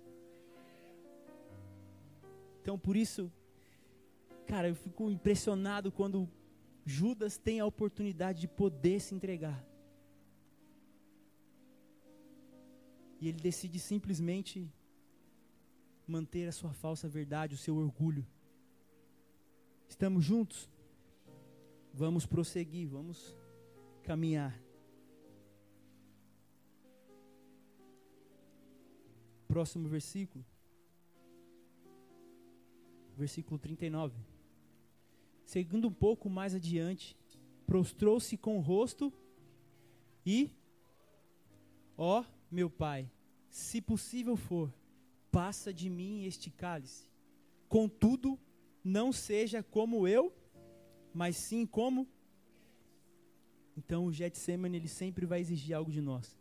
Então 2.61 2.77
por 2.77 2.95
isso, 2.95 3.31
cara, 4.45 4.69
eu 4.69 4.75
fico 4.75 5.09
impressionado 5.09 5.91
quando 5.91 6.29
Judas 6.85 7.37
tem 7.37 7.59
a 7.59 7.65
oportunidade 7.65 8.41
de 8.41 8.47
poder 8.47 8.99
se 8.99 9.13
entregar. 9.13 9.63
E 13.19 13.27
ele 13.27 13.39
decide 13.39 13.79
simplesmente 13.79 14.71
manter 16.07 16.47
a 16.47 16.51
sua 16.51 16.73
falsa 16.73 17.07
verdade, 17.07 17.55
o 17.55 17.57
seu 17.57 17.75
orgulho. 17.75 18.25
Estamos 19.87 20.23
juntos? 20.23 20.69
Vamos 21.93 22.25
prosseguir, 22.25 22.87
vamos 22.87 23.35
caminhar. 24.03 24.59
Próximo 29.47 29.89
versículo. 29.89 30.45
Versículo 33.17 33.59
39. 33.59 34.15
Seguindo 35.49 35.87
um 35.87 35.91
pouco 35.91 36.29
mais 36.29 36.53
adiante, 36.53 37.17
prostrou-se 37.65 38.37
com 38.37 38.59
o 38.59 38.61
rosto 38.61 39.11
e, 40.23 40.51
ó 41.97 42.23
meu 42.51 42.69
pai, 42.69 43.09
se 43.49 43.81
possível 43.81 44.35
for, 44.35 44.71
passa 45.31 45.73
de 45.73 45.89
mim 45.89 46.23
este 46.25 46.51
cálice. 46.51 47.09
Contudo, 47.67 48.37
não 48.83 49.11
seja 49.11 49.63
como 49.63 50.07
eu, 50.07 50.31
mas 51.11 51.35
sim 51.37 51.65
como. 51.65 52.07
Então 53.75 54.05
o 54.05 54.13
Getsemane 54.13 54.77
ele 54.77 54.87
sempre 54.87 55.25
vai 55.25 55.41
exigir 55.41 55.75
algo 55.75 55.91
de 55.91 55.99
nós. 55.99 56.37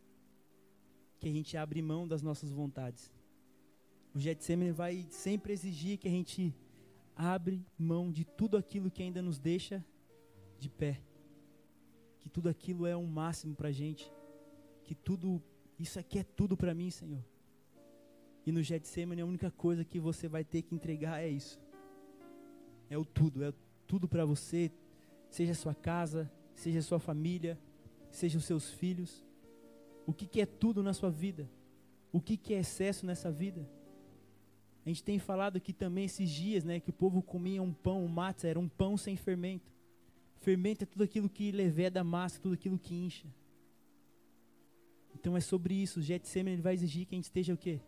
Que 1.19 1.31
a 1.31 1.33
gente 1.33 1.57
abre 1.57 1.81
mão 1.81 2.07
das 2.07 2.21
nossas 2.21 2.51
vontades. 2.51 3.11
O 4.15 4.19
Getsemane 4.19 4.71
vai 4.71 5.07
sempre 5.09 5.55
exigir 5.55 5.97
que 5.97 6.09
a 6.09 6.11
gente 6.11 6.55
abre 7.19 7.67
mão 7.77 8.11
de 8.11 8.25
tudo 8.25 8.57
aquilo 8.57 8.91
que 8.91 9.03
ainda 9.03 9.21
nos 9.21 9.39
deixa 9.39 9.85
de 10.59 10.71
pé. 10.71 11.03
Que 12.19 12.31
tudo 12.31 12.49
aquilo 12.49 12.87
é 12.87 12.97
um 12.97 13.07
máximo 13.07 13.55
para 13.55 13.69
a 13.69 13.73
gente. 13.73 14.11
Que 14.85 14.95
tudo, 14.95 15.43
isso 15.79 15.99
aqui 15.99 16.19
é 16.19 16.25
tudo 16.25 16.57
para 16.57 16.73
mim, 16.73 16.91
Senhor. 16.91 17.23
E 18.47 18.51
no 18.51 18.63
Getsemane 18.63 19.21
a 19.21 19.27
única 19.27 19.51
coisa 19.51 19.85
que 19.85 20.01
você 20.01 20.29
vai 20.29 20.43
ter 20.45 20.63
que 20.63 20.75
entregar 20.75 21.21
é 21.21 21.29
isso 21.29 21.61
é 22.91 22.97
o 22.97 23.05
tudo, 23.05 23.45
é 23.45 23.53
tudo 23.87 24.09
para 24.09 24.25
você, 24.25 24.71
seja 25.31 25.55
sua 25.55 25.75
casa, 25.75 26.31
seja 26.55 26.81
sua 26.83 26.99
família, 26.99 27.59
seja 28.11 28.39
os 28.39 28.45
seus 28.45 28.71
filhos. 28.71 29.25
O 30.07 30.13
que, 30.13 30.27
que 30.27 30.41
é 30.41 30.47
tudo 30.47 30.83
na 30.83 30.95
sua 30.95 31.11
vida? 31.11 31.49
O 32.11 32.21
que, 32.21 32.37
que 32.37 32.55
é 32.55 32.61
excesso 32.61 33.05
nessa 33.05 33.31
vida? 33.31 33.69
A 34.89 34.91
gente 34.91 35.05
tem 35.05 35.19
falado 35.19 35.59
aqui 35.59 35.71
também 35.71 36.07
esses 36.07 36.31
dias, 36.31 36.65
né, 36.65 36.81
que 36.81 36.89
o 36.89 36.95
povo 36.95 37.21
comia 37.21 37.63
um 37.63 37.75
pão, 37.75 38.03
um 38.03 38.09
matzah, 38.09 38.49
era 38.49 38.59
um 38.59 38.67
pão 38.67 38.97
sem 38.97 39.17
fermento. 39.17 39.71
Fermento 40.39 40.85
é 40.85 40.87
tudo 40.87 41.05
aquilo 41.05 41.29
que 41.29 41.53
leveda 41.53 42.01
a 42.01 42.05
massa, 42.05 42.41
tudo 42.41 42.55
aquilo 42.55 42.79
que 42.79 42.95
incha. 42.95 43.27
Então 45.15 45.37
é 45.37 45.43
sobre 45.43 45.75
isso. 45.75 46.01
O 46.01 46.03
Getsemane 46.03 46.63
vai 46.63 46.73
exigir 46.73 47.05
que 47.05 47.15
a 47.15 47.19
gente 47.19 47.25
esteja 47.25 47.53
o 47.53 47.57
quê? 47.59 47.83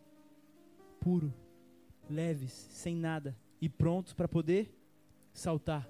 Puro, 1.00 1.32
leves, 2.06 2.52
sem 2.52 2.94
nada 2.94 3.34
e 3.62 3.66
prontos 3.66 4.12
para 4.12 4.28
poder 4.28 4.70
saltar. 5.32 5.88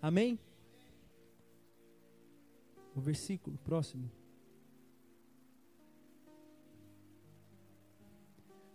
Amém? 0.00 0.38
O 2.96 3.00
versículo 3.02 3.58
próximo. 3.58 4.10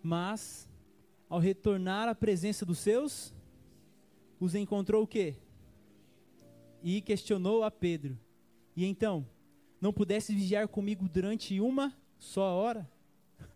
Mas, 0.00 0.68
ao 1.28 1.38
retornar 1.38 2.08
à 2.08 2.14
presença 2.14 2.64
dos 2.64 2.78
seus, 2.78 3.34
os 4.38 4.54
encontrou 4.54 5.02
o 5.02 5.06
quê? 5.06 5.36
E 6.82 7.00
questionou 7.00 7.64
a 7.64 7.70
Pedro. 7.70 8.18
E 8.76 8.84
então, 8.84 9.26
não 9.80 9.92
pudesse 9.92 10.34
vigiar 10.34 10.68
comigo 10.68 11.08
durante 11.08 11.60
uma 11.60 11.92
só 12.18 12.54
hora? 12.54 12.90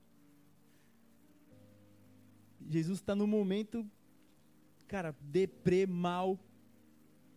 Jesus 2.69 2.99
está 2.99 3.15
no 3.15 3.27
momento 3.27 3.89
cara, 4.91 5.15
deprê, 5.21 5.87
mal, 5.87 6.37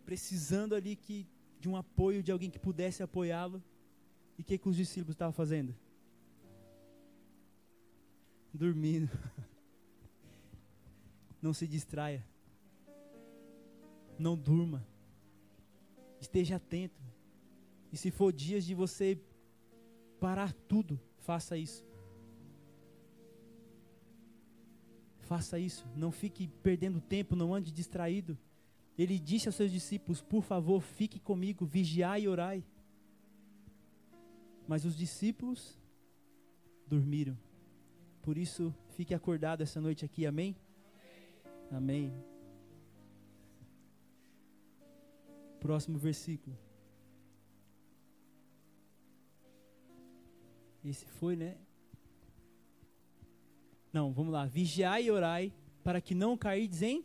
precisando 0.04 0.74
ali 0.74 0.96
que, 0.96 1.24
de 1.60 1.68
um 1.68 1.76
apoio 1.76 2.20
de 2.20 2.32
alguém 2.32 2.50
que 2.50 2.58
pudesse 2.58 3.00
apoiá-lo. 3.00 3.62
E 4.36 4.42
o 4.42 4.44
que, 4.44 4.58
que 4.58 4.68
os 4.68 4.74
discípulos 4.74 5.14
estavam 5.14 5.32
fazendo? 5.32 5.72
Dormindo. 8.52 9.08
Não 11.44 11.52
se 11.52 11.66
distraia. 11.66 12.24
Não 14.18 14.34
durma. 14.34 14.82
Esteja 16.18 16.56
atento. 16.56 17.02
E 17.92 17.98
se 17.98 18.10
for 18.10 18.32
dias 18.32 18.64
de 18.64 18.74
você 18.74 19.20
parar 20.18 20.54
tudo, 20.66 20.98
faça 21.18 21.54
isso. 21.58 21.84
Faça 25.20 25.58
isso, 25.58 25.86
não 25.94 26.10
fique 26.10 26.48
perdendo 26.62 26.98
tempo, 26.98 27.36
não 27.36 27.54
ande 27.54 27.70
distraído. 27.70 28.38
Ele 28.96 29.18
disse 29.18 29.46
aos 29.46 29.54
seus 29.56 29.70
discípulos: 29.70 30.22
Por 30.22 30.42
favor, 30.42 30.80
fique 30.80 31.20
comigo, 31.20 31.66
vigiai 31.66 32.22
e 32.22 32.28
orai. 32.28 32.64
Mas 34.66 34.86
os 34.86 34.96
discípulos 34.96 35.78
dormiram. 36.86 37.36
Por 38.22 38.38
isso, 38.38 38.74
fique 38.96 39.12
acordado 39.12 39.62
essa 39.62 39.78
noite 39.78 40.06
aqui, 40.06 40.24
amém? 40.24 40.56
Amém. 41.70 42.12
Próximo 45.60 45.98
versículo. 45.98 46.56
Esse 50.84 51.06
foi, 51.06 51.34
né? 51.34 51.56
Não, 53.92 54.12
vamos 54.12 54.32
lá. 54.32 54.44
Vigiai 54.44 55.04
e 55.04 55.10
orai 55.10 55.52
para 55.82 56.00
que 56.00 56.14
não 56.14 56.36
cairdes 56.36 56.82
em. 56.82 57.04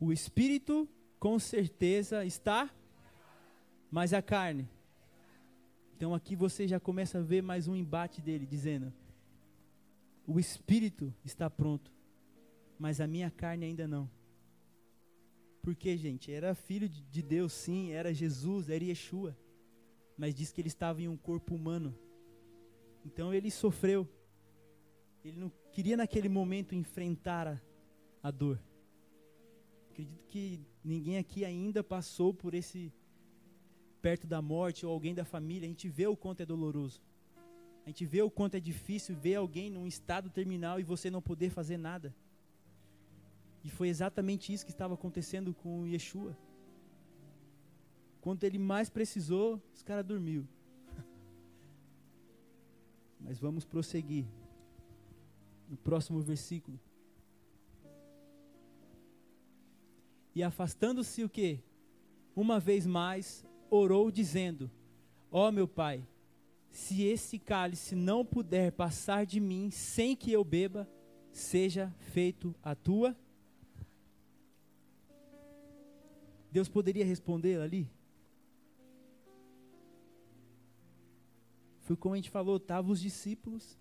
O 0.00 0.12
espírito 0.12 0.88
com 1.20 1.38
certeza 1.38 2.24
está, 2.24 2.68
mas 3.90 4.12
a 4.12 4.20
carne. 4.20 4.68
Então 5.94 6.12
aqui 6.12 6.34
você 6.34 6.66
já 6.66 6.80
começa 6.80 7.18
a 7.18 7.22
ver 7.22 7.42
mais 7.42 7.68
um 7.68 7.76
embate 7.76 8.20
dele, 8.20 8.44
dizendo: 8.44 8.92
O 10.26 10.40
espírito 10.40 11.14
está 11.24 11.48
pronto, 11.48 11.92
mas 12.82 13.00
a 13.00 13.06
minha 13.06 13.30
carne 13.30 13.64
ainda 13.64 13.86
não. 13.86 14.10
Porque, 15.62 15.96
gente, 15.96 16.32
era 16.32 16.52
filho 16.52 16.88
de 16.88 17.22
Deus, 17.22 17.52
sim, 17.52 17.92
era 17.92 18.12
Jesus, 18.12 18.68
era 18.68 18.82
Yeshua. 18.82 19.38
Mas 20.18 20.34
diz 20.34 20.50
que 20.50 20.60
ele 20.60 20.66
estava 20.66 21.00
em 21.00 21.06
um 21.06 21.16
corpo 21.16 21.54
humano. 21.54 21.96
Então 23.06 23.32
ele 23.32 23.52
sofreu. 23.52 24.08
Ele 25.24 25.38
não 25.38 25.52
queria 25.70 25.96
naquele 25.96 26.28
momento 26.28 26.74
enfrentar 26.74 27.46
a, 27.46 27.60
a 28.20 28.32
dor. 28.32 28.60
Acredito 29.92 30.26
que 30.26 30.60
ninguém 30.82 31.18
aqui 31.18 31.44
ainda 31.44 31.84
passou 31.84 32.34
por 32.34 32.52
esse 32.52 32.92
perto 34.00 34.26
da 34.26 34.42
morte 34.42 34.84
ou 34.84 34.92
alguém 34.92 35.14
da 35.14 35.24
família. 35.24 35.66
A 35.66 35.68
gente 35.68 35.88
vê 35.88 36.08
o 36.08 36.16
quanto 36.16 36.40
é 36.40 36.46
doloroso. 36.46 37.00
A 37.86 37.90
gente 37.90 38.04
vê 38.04 38.22
o 38.22 38.30
quanto 38.30 38.56
é 38.56 38.60
difícil 38.60 39.14
ver 39.14 39.36
alguém 39.36 39.70
num 39.70 39.86
estado 39.86 40.28
terminal 40.28 40.80
e 40.80 40.82
você 40.82 41.08
não 41.12 41.22
poder 41.22 41.50
fazer 41.50 41.76
nada. 41.76 42.12
E 43.64 43.70
foi 43.70 43.88
exatamente 43.88 44.52
isso 44.52 44.64
que 44.64 44.72
estava 44.72 44.94
acontecendo 44.94 45.54
com 45.54 45.86
Yeshua. 45.86 46.36
Quando 48.20 48.44
ele 48.44 48.58
mais 48.58 48.88
precisou, 48.88 49.60
os 49.74 49.82
caras 49.82 50.04
dormiu. 50.04 50.46
Mas 53.20 53.38
vamos 53.38 53.64
prosseguir 53.64 54.26
no 55.68 55.76
próximo 55.76 56.20
versículo. 56.20 56.78
E 60.34 60.42
afastando-se 60.42 61.22
o 61.22 61.28
que? 61.28 61.60
Uma 62.34 62.58
vez 62.58 62.86
mais, 62.86 63.44
orou 63.70 64.10
dizendo: 64.10 64.70
Ó 65.30 65.48
oh, 65.48 65.52
meu 65.52 65.68
pai, 65.68 66.06
se 66.70 67.02
esse 67.02 67.38
cálice 67.38 67.94
não 67.94 68.24
puder 68.24 68.72
passar 68.72 69.26
de 69.26 69.38
mim 69.38 69.70
sem 69.70 70.16
que 70.16 70.32
eu 70.32 70.42
beba, 70.42 70.88
seja 71.30 71.94
feito 71.98 72.54
a 72.62 72.74
tua. 72.74 73.16
Deus 76.52 76.68
poderia 76.68 77.04
responder 77.04 77.58
ali? 77.58 77.90
Foi 81.80 81.96
como 81.96 82.14
a 82.14 82.16
gente 82.18 82.30
falou, 82.30 82.58
estavam 82.58 82.92
os 82.92 83.00
discípulos, 83.00 83.78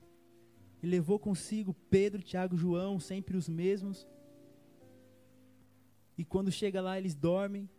e 0.81 0.87
levou 0.87 1.19
consigo 1.19 1.75
Pedro, 1.89 2.23
Tiago, 2.23 2.55
João, 2.55 2.99
sempre 2.99 3.35
os 3.35 3.47
mesmos. 3.47 4.07
E 6.17 6.23
quando 6.23 6.51
chega 6.51 6.81
lá, 6.81 6.97
eles 6.97 7.13
dormem. 7.13 7.69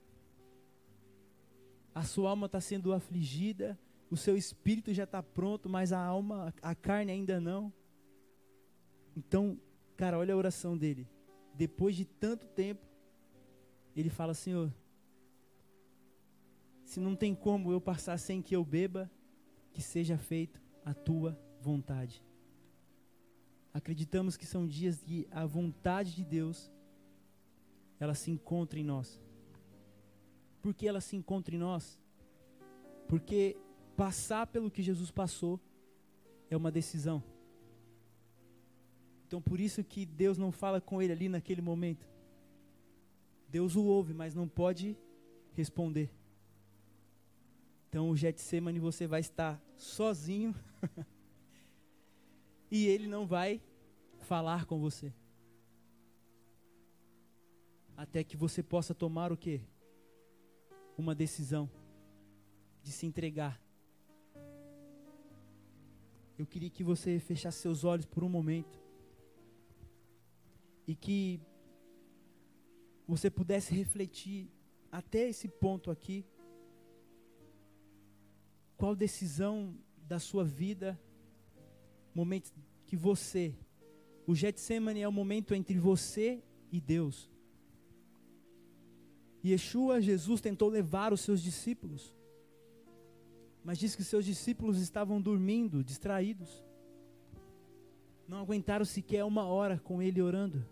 A 1.95 2.05
sua 2.05 2.31
alma 2.31 2.47
está 2.47 2.61
sendo 2.61 2.93
afligida, 2.93 3.79
o 4.11 4.17
seu 4.17 4.37
espírito 4.37 4.93
já 4.93 5.05
está 5.05 5.23
pronto, 5.23 5.69
mas 5.69 5.93
a 5.93 5.99
alma, 5.99 6.55
a 6.61 6.75
carne 6.75 7.13
ainda 7.13 7.41
não. 7.41 7.73
Então, 9.17 9.59
cara, 9.97 10.19
olha 10.19 10.35
a 10.35 10.37
oração 10.37 10.77
dele. 10.77 11.09
Depois 11.55 11.97
de 11.97 12.05
tanto 12.05 12.47
tempo, 12.47 12.87
ele 13.97 14.09
fala: 14.09 14.33
Senhor, 14.33 14.73
se 16.93 17.01
não 17.01 17.17
tem 17.17 17.35
como 17.35 17.73
eu 17.73 17.81
passar 17.81 18.19
sem 18.19 18.43
que 18.43 18.55
eu 18.55 18.63
beba, 18.63 19.11
que 19.73 19.81
seja 19.81 20.19
feito 20.19 20.61
a 20.85 20.93
tua 20.93 21.41
vontade. 21.59 22.23
Acreditamos 23.73 24.37
que 24.37 24.45
são 24.45 24.67
dias 24.67 25.01
que 25.01 25.27
a 25.31 25.47
vontade 25.47 26.15
de 26.15 26.23
Deus 26.23 26.71
ela 27.99 28.13
se 28.13 28.31
encontra 28.31 28.79
em 28.79 28.85
nós. 28.85 29.19
Por 30.61 30.75
que 30.75 30.87
ela 30.87 31.01
se 31.01 31.17
encontra 31.17 31.55
em 31.55 31.59
nós? 31.59 31.99
Porque 33.09 33.57
passar 33.97 34.47
pelo 34.47 34.71
que 34.71 34.83
Jesus 34.83 35.11
passou 35.11 35.59
é 36.51 36.57
uma 36.59 36.71
decisão. 36.71 37.25
Então 39.27 39.41
por 39.41 39.59
isso 39.59 39.83
que 39.83 40.05
Deus 40.05 40.37
não 40.37 40.53
fala 40.53 40.79
com 40.79 41.01
ele 41.01 41.15
ali 41.15 41.29
naquele 41.31 41.63
momento. 41.63 42.07
Deus 43.49 43.77
o 43.77 43.83
ouve, 43.83 44.13
mas 44.13 44.35
não 44.35 44.47
pode 44.47 44.95
responder. 45.55 46.13
Então 47.93 48.09
o 48.09 48.17
Getsemane 48.17 48.79
você 48.79 49.07
vai 49.07 49.21
estar 49.21 49.63
sozinho 49.77 50.55
e 52.71 52.87
ele 52.87 53.07
não 53.07 53.27
vai 53.27 53.61
falar 54.21 54.65
com 54.65 54.81
você. 54.81 55.13
Até 57.95 58.25
que 58.25 58.35
você 58.35 58.63
possa 58.63 58.95
tomar 58.95 59.31
o 59.31 59.37
quê? 59.37 59.61
Uma 60.97 61.15
decisão 61.15 61.71
de 62.83 62.91
se 62.91 63.05
entregar. 63.05 63.61
Eu 66.39 66.47
queria 66.47 66.71
que 66.71 66.83
você 66.83 67.21
fechasse 67.21 67.59
seus 67.59 67.85
olhos 67.85 68.07
por 68.07 68.25
um 68.25 68.29
momento 68.31 68.83
e 70.87 70.95
que 70.95 71.43
você 73.07 73.31
pudesse 73.31 73.75
refletir 73.75 74.51
até 74.91 75.29
esse 75.29 75.47
ponto 75.47 75.91
aqui. 75.91 76.25
Qual 78.83 78.97
decisão 78.97 79.77
da 80.09 80.19
sua 80.19 80.43
vida, 80.43 81.01
momento 82.13 82.53
que 82.85 82.97
você, 82.97 83.55
o 84.27 84.35
Getsemane 84.35 85.03
é 85.03 85.07
o 85.07 85.13
momento 85.13 85.55
entre 85.55 85.79
você 85.79 86.43
e 86.73 86.81
Deus. 86.81 87.31
Yeshua, 89.45 90.01
Jesus, 90.01 90.41
tentou 90.41 90.69
levar 90.69 91.13
os 91.13 91.21
seus 91.21 91.41
discípulos, 91.41 92.13
mas 93.63 93.79
diz 93.79 93.95
que 93.95 94.03
seus 94.03 94.25
discípulos 94.25 94.81
estavam 94.81 95.23
dormindo, 95.23 95.85
distraídos. 95.85 96.65
Não 98.27 98.39
aguentaram 98.39 98.85
sequer 98.85 99.23
uma 99.25 99.45
hora 99.45 99.79
com 99.79 100.03
ele 100.03 100.21
orando. 100.21 100.67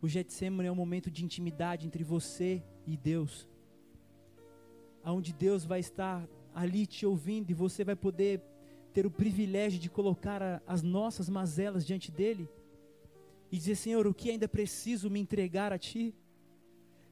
O 0.00 0.06
Getsemane 0.06 0.68
é 0.68 0.70
um 0.70 0.76
momento 0.76 1.10
de 1.10 1.24
intimidade 1.24 1.88
entre 1.88 2.04
você 2.04 2.62
e 2.86 2.96
Deus. 2.96 3.52
Onde 5.04 5.32
Deus 5.32 5.64
vai 5.64 5.80
estar 5.80 6.26
ali 6.54 6.86
te 6.86 7.04
ouvindo 7.04 7.50
e 7.50 7.54
você 7.54 7.84
vai 7.84 7.96
poder 7.96 8.40
ter 8.92 9.04
o 9.04 9.10
privilégio 9.10 9.78
de 9.80 9.90
colocar 9.90 10.42
a, 10.42 10.62
as 10.66 10.82
nossas 10.82 11.28
mazelas 11.28 11.84
diante 11.84 12.10
dele 12.10 12.48
e 13.50 13.56
dizer: 13.56 13.76
Senhor, 13.76 14.06
o 14.06 14.14
que 14.14 14.30
ainda 14.30 14.48
preciso 14.48 15.10
me 15.10 15.20
entregar 15.20 15.72
a 15.72 15.78
Ti? 15.78 16.14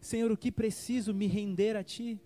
Senhor, 0.00 0.30
o 0.30 0.36
que 0.36 0.50
preciso 0.50 1.12
me 1.12 1.26
render 1.26 1.76
a 1.76 1.82
Ti? 1.82 2.20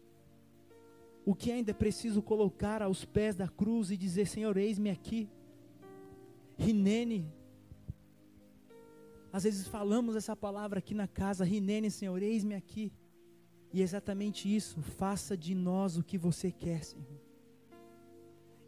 O 1.24 1.34
que 1.34 1.50
ainda 1.50 1.74
preciso 1.74 2.22
colocar 2.22 2.82
aos 2.82 3.04
pés 3.04 3.34
da 3.34 3.48
cruz 3.48 3.90
e 3.90 3.96
dizer: 3.96 4.26
Senhor, 4.26 4.56
eis-me 4.56 4.90
aqui. 4.90 5.28
Rinene. 6.58 7.30
Às 9.32 9.44
vezes 9.44 9.66
falamos 9.66 10.16
essa 10.16 10.34
palavra 10.34 10.78
aqui 10.78 10.94
na 10.94 11.06
casa, 11.06 11.44
Rinene, 11.44 11.90
Senhor, 11.90 12.22
eis-me 12.22 12.54
aqui. 12.54 12.92
E 13.72 13.80
é 13.80 13.84
exatamente 13.84 14.54
isso, 14.54 14.80
faça 14.80 15.36
de 15.36 15.54
nós 15.54 15.96
o 15.96 16.02
que 16.02 16.16
você 16.16 16.50
quer, 16.50 16.84
Senhor. 16.84 17.20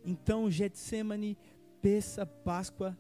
Então, 0.05 0.51
Getsemane, 0.51 1.37
peça 1.81 2.27
Páscoa 2.27 2.97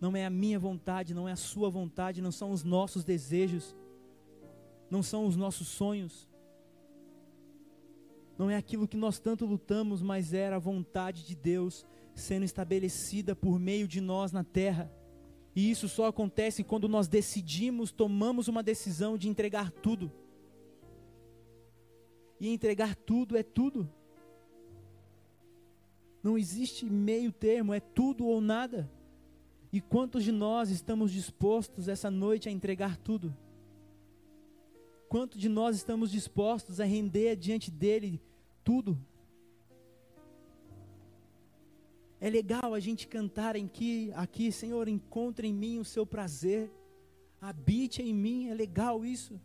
não 0.00 0.16
é 0.16 0.26
a 0.26 0.30
minha 0.30 0.58
vontade, 0.58 1.14
não 1.14 1.28
é 1.28 1.32
a 1.32 1.36
sua 1.36 1.70
vontade, 1.70 2.20
não 2.20 2.32
são 2.32 2.50
os 2.50 2.62
nossos 2.62 3.04
desejos, 3.04 3.74
não 4.90 5.02
são 5.02 5.26
os 5.26 5.36
nossos 5.36 5.68
sonhos, 5.68 6.28
não 8.38 8.50
é 8.50 8.56
aquilo 8.56 8.86
que 8.86 8.96
nós 8.96 9.18
tanto 9.18 9.46
lutamos, 9.46 10.02
mas 10.02 10.34
era 10.34 10.56
a 10.56 10.60
vontade 10.60 11.24
de 11.24 11.34
Deus 11.34 11.86
sendo 12.14 12.44
estabelecida 12.44 13.34
por 13.34 13.58
meio 13.58 13.88
de 13.88 14.00
nós 14.00 14.32
na 14.32 14.44
terra. 14.44 14.92
E 15.54 15.70
isso 15.70 15.88
só 15.88 16.06
acontece 16.06 16.62
quando 16.62 16.88
nós 16.88 17.08
decidimos, 17.08 17.90
tomamos 17.90 18.46
uma 18.46 18.62
decisão 18.62 19.16
de 19.16 19.28
entregar 19.28 19.70
tudo. 19.70 20.12
E 22.38 22.48
entregar 22.48 22.94
tudo 22.94 23.36
é 23.36 23.42
tudo. 23.42 23.88
Não 26.22 26.36
existe 26.36 26.84
meio 26.86 27.32
termo, 27.32 27.72
é 27.72 27.80
tudo 27.80 28.26
ou 28.26 28.40
nada. 28.40 28.90
E 29.72 29.80
quantos 29.80 30.24
de 30.24 30.32
nós 30.32 30.70
estamos 30.70 31.12
dispostos 31.12 31.88
essa 31.88 32.10
noite 32.10 32.48
a 32.48 32.52
entregar 32.52 32.96
tudo? 32.96 33.36
Quantos 35.08 35.38
de 35.38 35.48
nós 35.48 35.76
estamos 35.76 36.10
dispostos 36.10 36.80
a 36.80 36.84
render 36.84 37.36
diante 37.36 37.70
dele 37.70 38.20
tudo? 38.64 38.98
É 42.20 42.28
legal 42.28 42.74
a 42.74 42.80
gente 42.80 43.06
cantar 43.06 43.54
em 43.54 43.68
que 43.68 44.10
aqui, 44.14 44.50
Senhor, 44.50 44.88
encontre 44.88 45.46
em 45.46 45.52
mim 45.52 45.78
o 45.78 45.84
seu 45.84 46.06
prazer, 46.06 46.70
habite 47.40 48.02
em 48.02 48.14
mim, 48.14 48.48
é 48.48 48.54
legal 48.54 49.04
isso. 49.04 49.40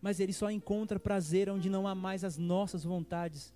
Mas 0.00 0.18
ele 0.18 0.32
só 0.32 0.50
encontra 0.50 0.98
prazer 0.98 1.50
onde 1.50 1.68
não 1.68 1.86
há 1.86 1.94
mais 1.94 2.24
as 2.24 2.38
nossas 2.38 2.84
vontades, 2.84 3.52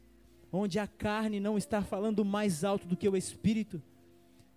onde 0.53 0.79
a 0.79 0.87
carne 0.87 1.41
não 1.41 1.57
está 1.57 1.83
falando 1.83 2.25
mais 2.25 2.65
alto 2.65 2.87
do 2.87 2.97
que 2.97 3.09
o 3.09 3.17
espírito. 3.17 3.83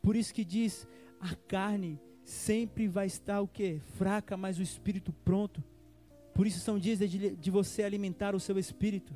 Por 0.01 0.15
isso 0.15 0.33
que 0.33 0.43
diz: 0.43 0.87
a 1.19 1.35
carne 1.35 1.99
sempre 2.23 2.87
vai 2.87 3.07
estar 3.07 3.41
o 3.41 3.47
que? 3.47 3.79
Fraca, 3.95 4.35
mas 4.35 4.59
o 4.59 4.61
espírito 4.61 5.13
pronto. 5.23 5.63
Por 6.33 6.45
isso 6.45 6.59
são 6.59 6.77
dias 6.77 6.99
de, 6.99 7.35
de 7.35 7.51
você 7.51 7.83
alimentar 7.83 8.35
o 8.35 8.39
seu 8.39 8.59
espírito. 8.59 9.15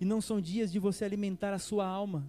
E 0.00 0.04
não 0.04 0.20
são 0.20 0.40
dias 0.40 0.72
de 0.72 0.78
você 0.78 1.04
alimentar 1.04 1.52
a 1.52 1.58
sua 1.58 1.86
alma. 1.86 2.26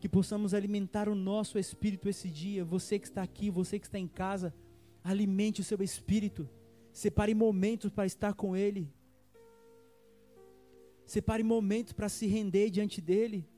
Que 0.00 0.08
possamos 0.08 0.54
alimentar 0.54 1.08
o 1.08 1.14
nosso 1.14 1.58
espírito 1.58 2.08
esse 2.08 2.28
dia. 2.28 2.64
Você 2.64 2.98
que 2.98 3.06
está 3.06 3.22
aqui, 3.22 3.50
você 3.50 3.78
que 3.78 3.86
está 3.86 3.98
em 3.98 4.08
casa, 4.08 4.54
alimente 5.04 5.60
o 5.60 5.64
seu 5.64 5.82
espírito. 5.82 6.48
Separe 6.92 7.34
momentos 7.34 7.90
para 7.90 8.06
estar 8.06 8.34
com 8.34 8.54
Ele. 8.54 8.92
Separe 11.06 11.42
momentos 11.42 11.92
para 11.92 12.08
se 12.08 12.26
render 12.26 12.70
diante 12.70 13.00
dEle. 13.00 13.48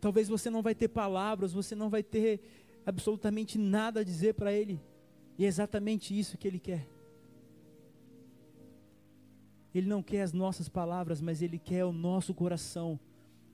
Talvez 0.00 0.28
você 0.28 0.48
não 0.48 0.62
vai 0.62 0.74
ter 0.74 0.88
palavras, 0.88 1.52
você 1.52 1.74
não 1.74 1.90
vai 1.90 2.02
ter 2.02 2.40
absolutamente 2.84 3.58
nada 3.58 4.00
a 4.00 4.04
dizer 4.04 4.34
para 4.34 4.52
Ele. 4.52 4.80
E 5.38 5.44
é 5.44 5.48
exatamente 5.48 6.18
isso 6.18 6.36
que 6.36 6.48
Ele 6.48 6.58
quer. 6.58 6.88
Ele 9.74 9.86
não 9.86 10.02
quer 10.02 10.22
as 10.22 10.32
nossas 10.32 10.68
palavras, 10.68 11.20
mas 11.20 11.42
Ele 11.42 11.58
quer 11.58 11.84
o 11.84 11.92
nosso 11.92 12.34
coração, 12.34 12.98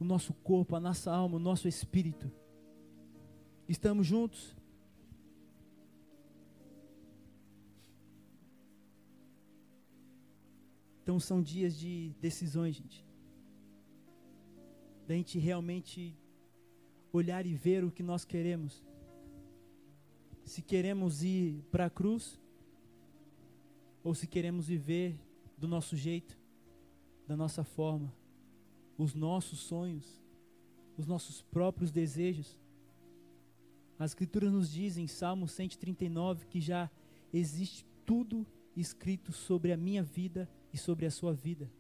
o 0.01 0.05
nosso 0.05 0.33
corpo, 0.33 0.75
a 0.75 0.81
nossa 0.81 1.13
alma, 1.13 1.37
o 1.37 1.41
nosso 1.41 1.69
espírito. 1.69 2.31
Estamos 3.69 4.07
juntos? 4.07 4.56
Então 11.07 11.21
são 11.21 11.41
dias 11.41 11.79
de 11.79 12.17
decisões, 12.21 12.75
gente. 12.75 13.07
Da 15.07 15.15
gente 15.15 15.39
realmente 15.39 16.19
olhar 17.13 17.47
e 17.47 17.55
ver 17.55 17.85
o 17.85 17.93
que 17.93 18.03
nós 18.03 18.25
queremos. 18.25 18.85
Se 20.45 20.61
queremos 20.61 21.23
ir 21.23 21.63
para 21.71 21.87
a 21.87 21.91
cruz, 21.91 22.41
ou 24.03 24.17
se 24.17 24.27
queremos 24.27 24.67
viver 24.67 25.17
do 25.57 25.69
nosso 25.69 25.95
jeito, 25.95 26.37
da 27.25 27.37
nossa 27.37 27.63
forma, 27.63 28.13
os 28.99 29.15
nossos 29.15 29.61
sonhos, 29.61 30.21
os 30.99 31.07
nossos 31.07 31.41
próprios 31.41 31.93
desejos. 31.93 32.59
As 33.97 34.11
Escrituras 34.11 34.53
nos 34.53 34.69
dizem 34.69 35.05
em 35.05 35.09
Salmo 35.09 35.47
139 35.47 36.47
que 36.47 36.61
já 36.61 36.91
existe 37.33 37.87
tudo 38.05 38.45
escrito 38.77 39.31
sobre 39.31 39.71
a 39.73 39.77
minha 39.77 40.03
vida 40.03 40.51
e 40.77 40.79
sobre 40.79 41.07
a 41.07 41.11
sua 41.11 41.33
vida. 41.33 41.71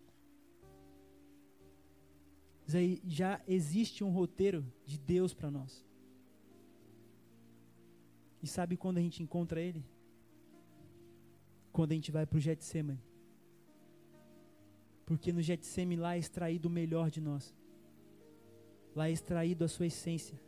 Já 3.05 3.41
existe 3.47 4.03
um 4.03 4.11
roteiro 4.11 4.65
de 4.87 4.99
Deus 4.99 5.35
para 5.35 5.51
nós. 5.51 5.85
E 8.43 8.47
sabe 8.47 8.75
quando 8.77 8.97
a 8.97 9.03
gente 9.03 9.23
encontra 9.23 9.61
Ele? 9.61 9.85
Quando 11.73 11.93
a 11.93 11.95
gente 11.95 12.11
vai 12.11 12.25
para 12.25 12.39
o 12.39 12.41
Getsemane. 12.41 13.05
Porque 15.05 15.31
no 15.31 15.43
Getsemane 15.43 15.97
lá 15.97 16.17
é 16.17 16.19
extraído 16.19 16.69
o 16.69 16.73
melhor 16.81 17.11
de 17.11 17.21
nós. 17.21 17.55
Lá 18.95 19.09
é 19.09 19.13
extraído 19.13 19.63
a 19.63 19.69
sua 19.69 19.87
essência. 19.87 20.41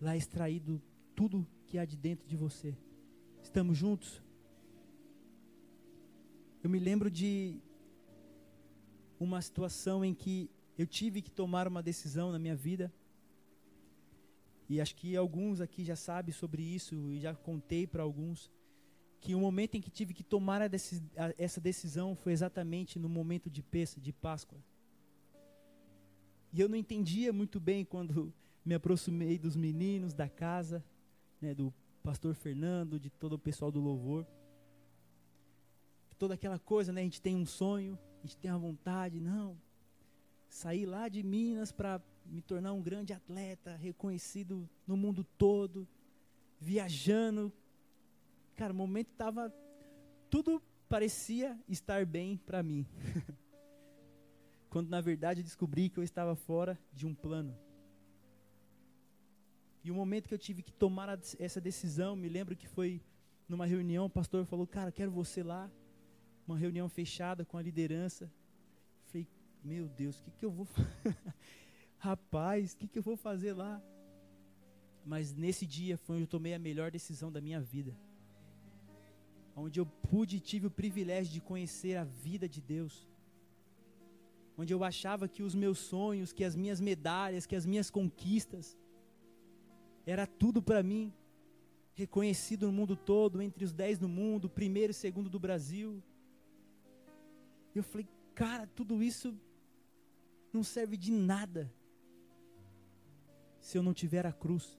Lá 0.00 0.14
é 0.14 0.16
extraído 0.16 0.80
tudo 1.16 1.44
que 1.66 1.76
há 1.76 1.84
de 1.84 1.96
dentro 1.96 2.26
de 2.26 2.36
você. 2.36 2.78
Estamos 3.42 3.76
juntos? 3.76 4.22
Eu 6.68 6.72
me 6.72 6.78
lembro 6.78 7.10
de 7.10 7.62
uma 9.18 9.40
situação 9.40 10.04
em 10.04 10.12
que 10.12 10.50
eu 10.76 10.86
tive 10.86 11.22
que 11.22 11.30
tomar 11.30 11.66
uma 11.66 11.82
decisão 11.82 12.30
na 12.30 12.38
minha 12.38 12.54
vida. 12.54 12.92
E 14.68 14.78
acho 14.78 14.94
que 14.94 15.16
alguns 15.16 15.62
aqui 15.62 15.82
já 15.82 15.96
sabem 15.96 16.30
sobre 16.30 16.60
isso 16.62 16.94
e 17.10 17.20
já 17.20 17.34
contei 17.34 17.86
para 17.86 18.02
alguns 18.02 18.50
que 19.18 19.34
o 19.34 19.40
momento 19.40 19.76
em 19.76 19.80
que 19.80 19.90
tive 19.90 20.12
que 20.12 20.22
tomar 20.22 20.60
essa 21.38 21.58
decisão 21.58 22.14
foi 22.14 22.34
exatamente 22.34 22.98
no 22.98 23.08
momento 23.08 23.48
de 23.48 23.62
peça, 23.62 23.98
de 23.98 24.12
Páscoa. 24.12 24.62
E 26.52 26.60
eu 26.60 26.68
não 26.68 26.76
entendia 26.76 27.32
muito 27.32 27.58
bem 27.58 27.82
quando 27.82 28.30
me 28.62 28.74
aproximei 28.74 29.38
dos 29.38 29.56
meninos 29.56 30.12
da 30.12 30.28
casa, 30.28 30.84
né, 31.40 31.54
do 31.54 31.72
pastor 32.02 32.34
Fernando, 32.34 33.00
de 33.00 33.08
todo 33.08 33.32
o 33.32 33.38
pessoal 33.38 33.72
do 33.72 33.80
louvor. 33.80 34.26
Toda 36.18 36.34
aquela 36.34 36.58
coisa, 36.58 36.92
né, 36.92 37.00
a 37.00 37.04
gente 37.04 37.22
tem 37.22 37.36
um 37.36 37.46
sonho, 37.46 37.98
a 38.18 38.26
gente 38.26 38.36
tem 38.36 38.50
a 38.50 38.56
vontade, 38.56 39.20
não, 39.20 39.56
sair 40.48 40.84
lá 40.84 41.08
de 41.08 41.22
Minas 41.22 41.70
para 41.70 42.00
me 42.26 42.42
tornar 42.42 42.72
um 42.72 42.82
grande 42.82 43.12
atleta, 43.12 43.76
reconhecido 43.76 44.68
no 44.86 44.96
mundo 44.96 45.24
todo, 45.36 45.86
viajando. 46.60 47.52
Cara, 48.56 48.72
o 48.72 48.76
momento 48.76 49.10
estava. 49.12 49.54
Tudo 50.28 50.60
parecia 50.88 51.58
estar 51.68 52.04
bem 52.04 52.36
para 52.36 52.62
mim. 52.62 52.86
Quando 54.68 54.88
na 54.88 55.00
verdade 55.00 55.42
descobri 55.42 55.88
que 55.88 55.98
eu 55.98 56.04
estava 56.04 56.34
fora 56.34 56.78
de 56.92 57.06
um 57.06 57.14
plano. 57.14 57.56
E 59.82 59.90
o 59.90 59.94
momento 59.94 60.28
que 60.28 60.34
eu 60.34 60.38
tive 60.38 60.62
que 60.62 60.72
tomar 60.72 61.18
essa 61.38 61.60
decisão, 61.60 62.14
me 62.16 62.28
lembro 62.28 62.56
que 62.56 62.66
foi 62.66 63.00
numa 63.48 63.64
reunião, 63.64 64.06
o 64.06 64.10
pastor 64.10 64.44
falou: 64.44 64.66
Cara, 64.66 64.92
quero 64.92 65.10
você 65.10 65.42
lá 65.42 65.70
uma 66.48 66.56
reunião 66.56 66.88
fechada 66.88 67.44
com 67.44 67.58
a 67.58 67.62
liderança. 67.62 68.32
Falei, 69.06 69.28
meu 69.62 69.86
Deus, 69.86 70.18
o 70.18 70.22
que, 70.24 70.30
que 70.30 70.44
eu 70.44 70.50
vou 70.50 70.66
Rapaz, 71.98 72.72
o 72.72 72.76
que, 72.78 72.88
que 72.88 72.98
eu 72.98 73.02
vou 73.02 73.16
fazer 73.16 73.52
lá? 73.52 73.82
Mas 75.04 75.34
nesse 75.34 75.66
dia 75.66 75.98
foi 75.98 76.16
onde 76.16 76.24
eu 76.24 76.28
tomei 76.36 76.54
a 76.54 76.58
melhor 76.58 76.90
decisão 76.90 77.30
da 77.30 77.40
minha 77.40 77.60
vida. 77.60 77.94
Onde 79.54 79.78
eu 79.78 79.84
pude 79.86 80.36
e 80.36 80.40
tive 80.40 80.68
o 80.68 80.70
privilégio 80.70 81.32
de 81.32 81.40
conhecer 81.40 81.96
a 81.96 82.04
vida 82.04 82.48
de 82.48 82.60
Deus. 82.62 83.06
Onde 84.56 84.72
eu 84.72 84.82
achava 84.82 85.28
que 85.28 85.42
os 85.42 85.54
meus 85.54 85.78
sonhos, 85.78 86.32
que 86.32 86.44
as 86.44 86.54
minhas 86.56 86.80
medalhas, 86.80 87.46
que 87.46 87.56
as 87.56 87.66
minhas 87.66 87.90
conquistas, 87.90 88.76
era 90.06 90.26
tudo 90.26 90.62
para 90.62 90.82
mim. 90.82 91.12
Reconhecido 91.94 92.66
no 92.66 92.72
mundo 92.72 92.96
todo, 92.96 93.42
entre 93.42 93.64
os 93.64 93.72
dez 93.72 93.98
do 93.98 94.08
mundo, 94.08 94.48
primeiro 94.48 94.92
e 94.92 94.94
segundo 94.94 95.28
do 95.28 95.38
Brasil. 95.38 96.02
Eu 97.78 97.84
falei, 97.84 98.08
cara, 98.34 98.66
tudo 98.66 99.02
isso 99.02 99.28
não 100.52 100.62
serve 100.62 100.96
de 100.96 101.12
nada 101.12 101.72
se 103.60 103.76
eu 103.78 103.82
não 103.82 103.94
tiver 103.94 104.26
a 104.26 104.32
cruz. 104.32 104.78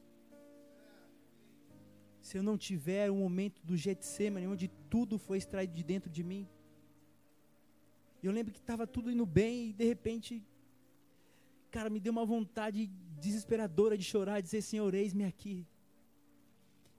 Se 2.21 2.37
eu 2.37 2.43
não 2.43 2.57
tiver 2.57 3.09
o 3.09 3.15
momento 3.15 3.61
do 3.63 3.77
Getsemane, 3.77 4.47
onde 4.47 4.67
tudo 4.89 5.17
foi 5.17 5.37
extraído 5.37 5.73
de 5.73 5.83
dentro 5.83 6.09
de 6.09 6.23
mim. 6.23 6.47
Eu 8.21 8.31
lembro 8.31 8.51
que 8.53 8.59
estava 8.59 8.85
tudo 8.85 9.09
indo 9.09 9.25
bem 9.25 9.69
e 9.69 9.73
de 9.73 9.85
repente, 9.85 10.43
cara, 11.71 11.89
me 11.89 11.99
deu 11.99 12.11
uma 12.11 12.25
vontade 12.25 12.87
desesperadora 13.25 13.97
de 13.97 14.03
chorar, 14.03 14.41
dizer: 14.41 14.61
Senhor, 14.61 14.93
eis-me 14.93 15.23
aqui. 15.23 15.65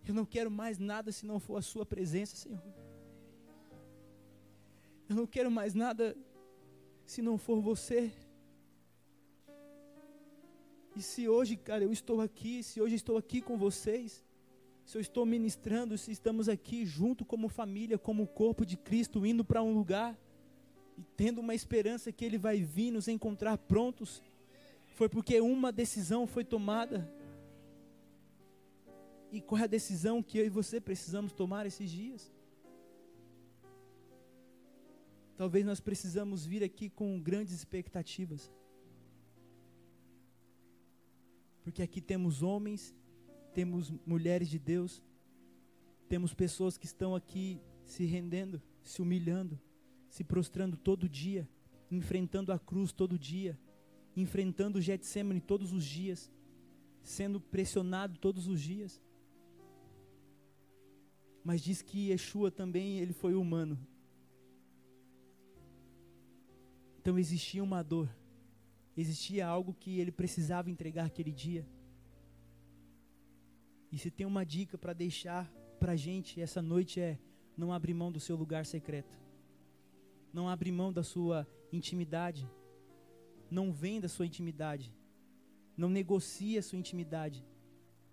Eu 0.06 0.14
não 0.14 0.24
quero 0.24 0.50
mais 0.50 0.78
nada 0.78 1.12
se 1.12 1.26
não 1.26 1.38
for 1.38 1.56
a 1.56 1.62
Sua 1.62 1.84
presença, 1.84 2.34
Senhor. 2.36 2.62
Eu 5.10 5.16
não 5.16 5.26
quero 5.26 5.50
mais 5.50 5.74
nada 5.74 6.16
se 7.04 7.20
não 7.20 7.36
for 7.36 7.60
você. 7.60 8.12
E 10.94 11.02
se 11.02 11.28
hoje, 11.28 11.56
cara, 11.56 11.82
eu 11.82 11.92
estou 11.92 12.20
aqui, 12.20 12.62
se 12.62 12.80
hoje 12.80 12.94
estou 12.94 13.16
aqui 13.16 13.40
com 13.42 13.58
vocês, 13.58 14.24
se 14.84 14.96
eu 14.96 15.00
estou 15.00 15.26
ministrando, 15.26 15.98
se 15.98 16.12
estamos 16.12 16.48
aqui 16.48 16.86
junto 16.86 17.24
como 17.24 17.48
família, 17.48 17.98
como 17.98 18.24
corpo 18.24 18.64
de 18.64 18.76
Cristo, 18.76 19.26
indo 19.26 19.44
para 19.44 19.60
um 19.64 19.74
lugar 19.74 20.16
e 20.96 21.02
tendo 21.16 21.40
uma 21.40 21.56
esperança 21.56 22.12
que 22.12 22.24
Ele 22.24 22.38
vai 22.38 22.62
vir 22.62 22.92
nos 22.92 23.08
encontrar 23.08 23.58
prontos, 23.58 24.22
foi 24.94 25.08
porque 25.08 25.40
uma 25.40 25.72
decisão 25.72 26.24
foi 26.24 26.44
tomada. 26.44 27.12
E 29.32 29.40
qual 29.40 29.60
é 29.60 29.64
a 29.64 29.66
decisão 29.66 30.22
que 30.22 30.38
eu 30.38 30.46
e 30.46 30.48
você 30.48 30.80
precisamos 30.80 31.32
tomar 31.32 31.66
esses 31.66 31.90
dias? 31.90 32.32
Talvez 35.40 35.64
nós 35.64 35.80
precisamos 35.80 36.44
vir 36.44 36.62
aqui 36.62 36.90
com 36.90 37.18
grandes 37.18 37.54
expectativas. 37.54 38.52
Porque 41.62 41.82
aqui 41.82 41.98
temos 41.98 42.42
homens, 42.42 42.94
temos 43.54 43.90
mulheres 44.04 44.50
de 44.50 44.58
Deus, 44.58 45.02
temos 46.10 46.34
pessoas 46.34 46.76
que 46.76 46.84
estão 46.84 47.14
aqui 47.16 47.58
se 47.86 48.04
rendendo, 48.04 48.60
se 48.82 49.00
humilhando, 49.00 49.58
se 50.10 50.22
prostrando 50.22 50.76
todo 50.76 51.08
dia, 51.08 51.48
enfrentando 51.90 52.52
a 52.52 52.58
cruz 52.58 52.92
todo 52.92 53.18
dia, 53.18 53.58
enfrentando 54.14 54.78
o 54.78 54.82
Getsemane 54.82 55.40
todos 55.40 55.72
os 55.72 55.86
dias, 55.86 56.30
sendo 57.02 57.40
pressionado 57.40 58.18
todos 58.18 58.46
os 58.46 58.60
dias. 58.60 59.00
Mas 61.42 61.62
diz 61.62 61.80
que 61.80 62.10
Yeshua 62.10 62.50
também 62.50 62.98
ele 62.98 63.14
foi 63.14 63.34
humano. 63.34 63.78
Então 67.00 67.18
existia 67.18 67.64
uma 67.64 67.82
dor, 67.82 68.14
existia 68.94 69.46
algo 69.46 69.72
que 69.72 69.98
ele 69.98 70.12
precisava 70.12 70.68
entregar 70.68 71.06
aquele 71.06 71.32
dia. 71.32 71.66
E 73.90 73.96
se 73.96 74.10
tem 74.10 74.26
uma 74.26 74.44
dica 74.44 74.76
para 74.76 74.92
deixar 74.92 75.50
para 75.78 75.96
gente 75.96 76.42
essa 76.42 76.60
noite 76.60 77.00
é: 77.00 77.18
não 77.56 77.72
abrir 77.72 77.94
mão 77.94 78.12
do 78.12 78.20
seu 78.20 78.36
lugar 78.36 78.66
secreto, 78.66 79.18
não 80.30 80.46
abrir 80.46 80.72
mão 80.72 80.92
da 80.92 81.02
sua 81.02 81.48
intimidade, 81.72 82.46
não 83.50 83.72
venda 83.72 84.04
a 84.04 84.10
sua 84.10 84.26
intimidade, 84.26 84.94
não 85.74 85.88
negocie 85.88 86.58
a 86.58 86.62
sua 86.62 86.78
intimidade, 86.78 87.42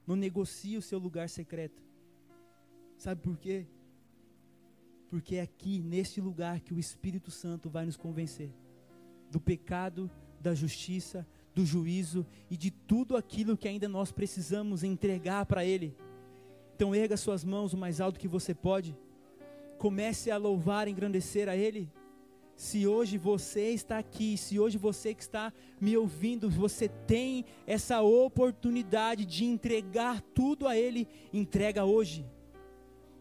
não 0.05 0.15
negocie 0.15 0.77
o 0.77 0.81
seu 0.81 0.97
lugar 0.97 1.27
secreto. 1.27 1.83
Sabe 2.97 3.21
por 3.21 3.37
quê? 3.37 3.67
Porque 5.09 5.35
é 5.35 5.41
aqui, 5.41 5.81
neste 5.81 6.21
lugar, 6.21 6.61
que 6.61 6.73
o 6.73 6.79
Espírito 6.79 7.29
Santo 7.29 7.69
vai 7.69 7.85
nos 7.85 7.97
convencer 7.97 8.55
do 9.29 9.39
pecado, 9.39 10.09
da 10.39 10.53
justiça, 10.53 11.25
do 11.53 11.65
juízo 11.65 12.25
e 12.49 12.55
de 12.55 12.69
tudo 12.69 13.17
aquilo 13.17 13.57
que 13.57 13.67
ainda 13.67 13.87
nós 13.89 14.11
precisamos 14.11 14.83
entregar 14.83 15.45
para 15.45 15.65
Ele. 15.65 15.95
Então, 16.75 16.93
erga 16.93 17.17
suas 17.17 17.43
mãos 17.43 17.73
o 17.73 17.77
mais 17.77 17.99
alto 17.99 18.19
que 18.19 18.27
você 18.27 18.53
pode. 18.53 18.95
Comece 19.79 20.29
a 20.29 20.37
louvar, 20.37 20.87
engrandecer 20.87 21.49
a 21.49 21.55
Ele. 21.55 21.91
Se 22.55 22.87
hoje 22.87 23.17
você 23.17 23.69
está 23.69 23.99
aqui, 23.99 24.37
se 24.37 24.59
hoje 24.59 24.77
você 24.77 25.13
que 25.13 25.21
está 25.21 25.53
me 25.79 25.95
ouvindo, 25.97 26.49
você 26.49 26.87
tem 26.87 27.45
essa 27.67 28.01
oportunidade 28.01 29.25
de 29.25 29.45
entregar 29.45 30.21
tudo 30.33 30.67
a 30.67 30.75
Ele, 30.75 31.07
entrega 31.33 31.85
hoje. 31.85 32.25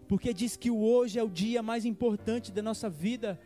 Porque 0.09 0.33
diz 0.33 0.57
que 0.57 0.71
o 0.71 0.83
hoje 0.83 1.19
é 1.19 1.23
o 1.23 1.29
dia 1.29 1.63
mais 1.63 1.85
importante 1.85 2.53
da 2.53 2.63
nossa 2.63 2.89
vida. 2.89 3.39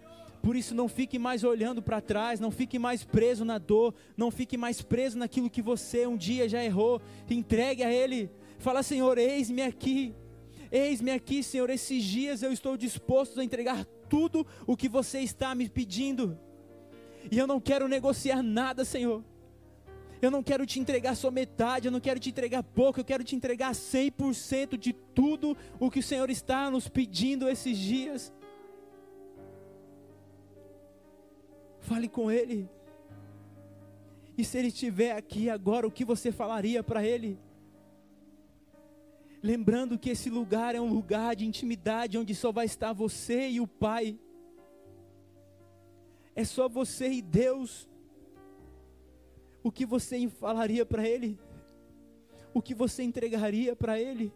Por 0.43 0.57
isso, 0.57 0.75
não 0.75 0.89
fique 0.89 1.19
mais 1.19 1.45
olhando 1.45 1.83
para 1.83 2.01
trás, 2.01 2.41
não 2.41 2.51
fique 2.51 2.79
mais 2.79 3.05
preso 3.05 3.45
na 3.45 3.59
dor, 3.59 3.95
não 4.17 4.31
fique 4.31 4.57
mais 4.57 4.81
preso 4.81 5.19
naquilo 5.19 5.51
que 5.51 5.61
você 5.61 6.07
um 6.07 6.17
dia 6.17 6.49
já 6.49 6.65
errou. 6.65 7.01
Entregue 7.29 7.83
a 7.83 7.93
Ele. 7.93 8.31
Fala, 8.59 8.83
Senhor, 8.83 9.19
eis-me 9.19 9.63
aqui. 9.63 10.15
Eis-me 10.73 11.11
aqui, 11.11 11.43
Senhor, 11.43 11.69
esses 11.69 12.03
dias 12.03 12.43
eu 12.43 12.53
estou 12.53 12.77
disposto 12.77 13.41
a 13.41 13.45
entregar 13.45 13.85
tudo 14.09 14.47
o 14.67 14.77
que 14.77 14.89
você 14.89 15.21
está 15.21 15.55
me 15.55 15.69
pedindo. 15.69 16.39
E 17.31 17.37
eu 17.37 17.47
não 17.47 17.61
quero 17.61 17.89
negociar 17.89 18.43
nada, 18.43 18.85
Senhor. 18.85 19.25
Eu 20.23 20.31
não 20.31 20.43
quero 20.43 20.67
te 20.67 20.79
entregar 20.79 21.15
só 21.15 21.31
metade, 21.31 21.89
eu 21.89 21.93
não 21.93 22.01
quero 22.01 22.21
te 22.21 22.29
entregar 22.29 22.63
pouco, 22.63 23.01
eu 23.01 23.05
quero 23.05 23.25
te 23.25 23.35
entregar 23.35 23.73
100% 23.73 24.77
de 24.77 24.93
tudo 24.93 25.57
o 25.79 25.91
que 25.91 26.01
o 26.01 26.03
Senhor 26.03 26.29
está 26.29 26.71
nos 26.71 26.89
pedindo 26.89 27.49
esses 27.49 27.77
dias. 27.77 28.33
Fale 31.81 32.09
com 32.09 32.31
Ele. 32.31 32.69
E 34.37 34.45
se 34.45 34.57
Ele 34.59 34.69
estiver 34.69 35.13
aqui 35.13 35.51
agora, 35.51 35.87
o 35.87 35.91
que 35.91 36.05
você 36.05 36.31
falaria 36.31 36.83
para 36.83 37.05
Ele? 37.05 37.39
Lembrando 39.43 39.99
que 39.99 40.11
esse 40.11 40.29
lugar 40.29 40.75
é 40.75 40.81
um 40.81 40.93
lugar 40.93 41.35
de 41.35 41.47
intimidade, 41.47 42.19
onde 42.19 42.35
só 42.35 42.53
vai 42.53 42.67
estar 42.67 42.93
você 42.93 43.49
e 43.49 43.61
o 43.61 43.67
Pai. 43.67 44.19
É 46.35 46.45
só 46.45 46.69
você 46.69 47.11
e 47.11 47.23
Deus. 47.23 47.89
O 49.63 49.73
que 49.73 49.87
você 49.87 50.29
falaria 50.29 50.85
para 50.85 51.09
Ele? 51.09 51.39
O 52.53 52.61
que 52.61 52.75
você 52.75 53.03
entregaria 53.03 53.75
para 53.75 53.99
Ele? 53.99 54.33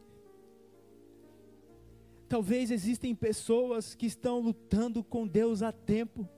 Talvez 2.28 2.70
existem 2.70 3.14
pessoas 3.14 3.94
que 3.94 4.06
estão 4.06 4.40
lutando 4.40 5.04
com 5.04 5.26
Deus 5.26 5.62
há 5.62 5.70
tempo. 5.70 6.28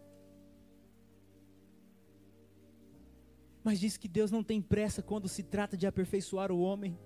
Mas 3.66 3.81
diz 3.81 3.96
que 3.96 4.07
Deus 4.07 4.31
não 4.31 4.44
tem 4.44 4.62
pressa 4.62 5.02
quando 5.02 5.26
se 5.26 5.42
trata 5.42 5.76
de 5.76 5.88
aperfeiçoar 5.88 6.52
o 6.52 6.61
homem. 6.61 6.96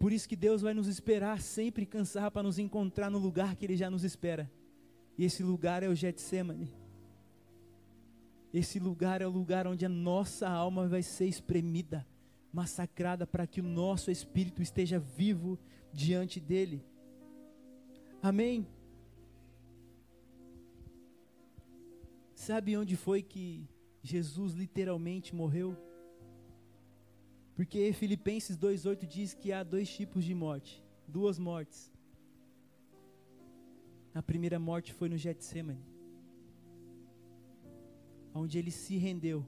Por 0.00 0.12
isso 0.12 0.28
que 0.28 0.34
Deus 0.34 0.60
vai 0.60 0.74
nos 0.74 0.88
esperar 0.88 1.40
sempre 1.40 1.86
cansar 1.86 2.28
para 2.32 2.42
nos 2.42 2.58
encontrar 2.58 3.08
no 3.08 3.18
lugar 3.18 3.54
que 3.54 3.64
Ele 3.64 3.76
já 3.76 3.88
nos 3.88 4.02
espera. 4.02 4.50
E 5.16 5.24
esse 5.24 5.44
lugar 5.44 5.84
é 5.84 5.88
o 5.88 5.94
Getsemane. 5.94 6.74
Esse 8.52 8.80
lugar 8.80 9.22
é 9.22 9.28
o 9.28 9.30
lugar 9.30 9.64
onde 9.68 9.86
a 9.86 9.88
nossa 9.88 10.48
alma 10.48 10.88
vai 10.88 11.04
ser 11.04 11.26
espremida, 11.26 12.04
massacrada, 12.52 13.24
para 13.24 13.46
que 13.46 13.60
o 13.60 13.64
nosso 13.64 14.10
espírito 14.10 14.60
esteja 14.60 14.98
vivo 14.98 15.56
diante 15.92 16.40
dEle. 16.40 16.84
Amém? 18.20 18.66
Sabe 22.34 22.76
onde 22.76 22.96
foi 22.96 23.22
que 23.22 23.68
Jesus 24.06 24.54
literalmente 24.54 25.34
morreu? 25.34 25.76
Porque 27.54 27.92
Filipenses 27.92 28.56
2,8 28.56 29.06
diz 29.06 29.34
que 29.34 29.52
há 29.52 29.62
dois 29.64 29.88
tipos 29.88 30.24
de 30.24 30.34
morte, 30.34 30.84
duas 31.08 31.38
mortes. 31.38 31.92
A 34.14 34.22
primeira 34.22 34.58
morte 34.58 34.92
foi 34.92 35.08
no 35.08 35.16
Getsemane, 35.16 35.84
onde 38.34 38.58
ele 38.58 38.70
se 38.70 38.96
rendeu. 38.96 39.46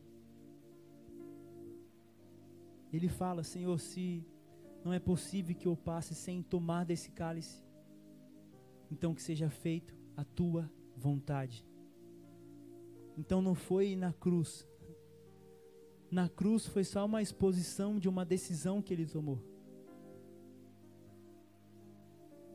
Ele 2.93 3.09
fala: 3.09 3.43
Senhor, 3.45 3.79
se 3.79 4.27
não 4.85 4.93
é 4.93 4.99
possível 4.99 5.55
que 5.55 5.69
eu 5.69 5.77
passe 5.77 6.15
sem 6.15 6.43
tomar 6.43 6.85
desse 6.85 7.11
cálice, 7.11 7.63
então 8.91 9.15
que 9.15 9.23
seja 9.23 9.49
feito 9.51 9.95
a 10.17 10.25
tua 10.25 10.71
vontade. 10.97 11.65
Então 13.19 13.43
não 13.43 13.53
foi 13.53 13.97
na 13.97 14.13
cruz, 14.13 14.65
na 16.09 16.29
cruz 16.29 16.65
foi 16.67 16.85
só 16.85 17.05
uma 17.05 17.21
exposição 17.21 17.99
de 17.99 18.09
uma 18.09 18.25
decisão 18.25 18.81
que 18.81 18.95
ele 18.95 19.07
tomou. 19.07 19.43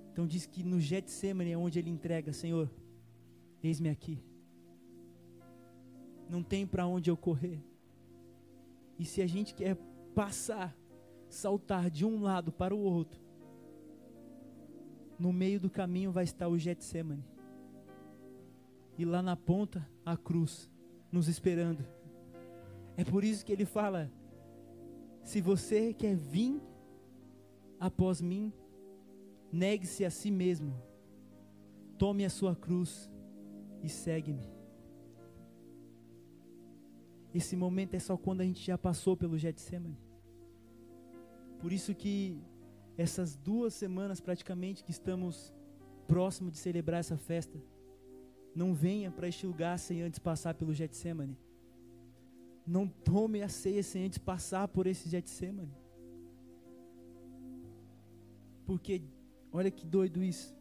Então 0.09 0.25
diz 0.25 0.45
que 0.45 0.63
no 0.63 0.79
Getsemane 0.79 1.51
é 1.51 1.57
onde 1.57 1.79
ele 1.79 1.89
entrega, 1.89 2.31
Senhor, 2.31 2.71
eis-me 3.61 3.89
aqui. 3.89 4.23
Não 6.29 6.41
tem 6.41 6.65
para 6.65 6.87
onde 6.87 7.11
eu 7.11 7.17
correr. 7.17 7.61
E 8.97 9.03
se 9.03 9.21
a 9.21 9.27
gente 9.27 9.53
quer 9.53 9.75
passar, 10.15 10.73
saltar 11.27 11.89
de 11.89 12.05
um 12.05 12.21
lado 12.21 12.53
para 12.53 12.73
o 12.73 12.79
outro, 12.79 13.21
no 15.19 15.33
meio 15.33 15.59
do 15.59 15.69
caminho 15.69 16.09
vai 16.09 16.23
estar 16.23 16.47
o 16.47 16.57
Getsemane. 16.57 17.25
E 18.97 19.03
lá 19.03 19.21
na 19.21 19.35
ponta, 19.35 19.85
a 20.05 20.17
cruz, 20.17 20.69
nos 21.11 21.27
esperando. 21.27 21.85
É 22.95 23.03
por 23.03 23.23
isso 23.23 23.45
que 23.45 23.51
ele 23.51 23.65
fala: 23.65 24.11
se 25.23 25.41
você 25.41 25.93
quer 25.93 26.15
vir 26.15 26.61
após 27.79 28.21
mim, 28.21 28.53
negue-se 29.51 30.05
a 30.05 30.09
si 30.09 30.31
mesmo, 30.31 30.73
tome 31.97 32.25
a 32.25 32.29
sua 32.29 32.55
cruz 32.55 33.09
e 33.81 33.89
segue-me. 33.89 34.51
Esse 37.33 37.55
momento 37.55 37.95
é 37.95 37.99
só 37.99 38.15
quando 38.15 38.41
a 38.41 38.43
gente 38.43 38.63
já 38.63 38.77
passou 38.77 39.17
pelo 39.17 39.37
Getsemane. 39.37 39.97
Por 41.59 41.71
isso 41.71 41.95
que 41.95 42.39
essas 42.97 43.35
duas 43.35 43.73
semanas 43.73 44.19
praticamente 44.21 44.83
que 44.83 44.91
estamos 44.91 45.51
próximo 46.07 46.51
de 46.51 46.57
celebrar 46.57 46.99
essa 46.99 47.17
festa, 47.17 47.57
não 48.55 48.73
venha 48.73 49.11
para 49.11 49.27
este 49.27 49.45
lugar 49.45 49.77
sem 49.79 50.01
antes 50.01 50.19
passar 50.19 50.53
pelo 50.53 50.73
Getsemane. 50.73 51.37
Não 52.65 52.87
tome 52.87 53.41
a 53.41 53.49
ceia 53.49 53.83
sem 53.83 54.05
antes 54.05 54.17
passar 54.17 54.67
por 54.67 54.87
esse 54.87 55.09
Getsemane. 55.09 55.73
Porque, 58.65 59.01
olha 59.51 59.69
que 59.69 59.85
doido 59.85 60.23
isso. 60.23 60.55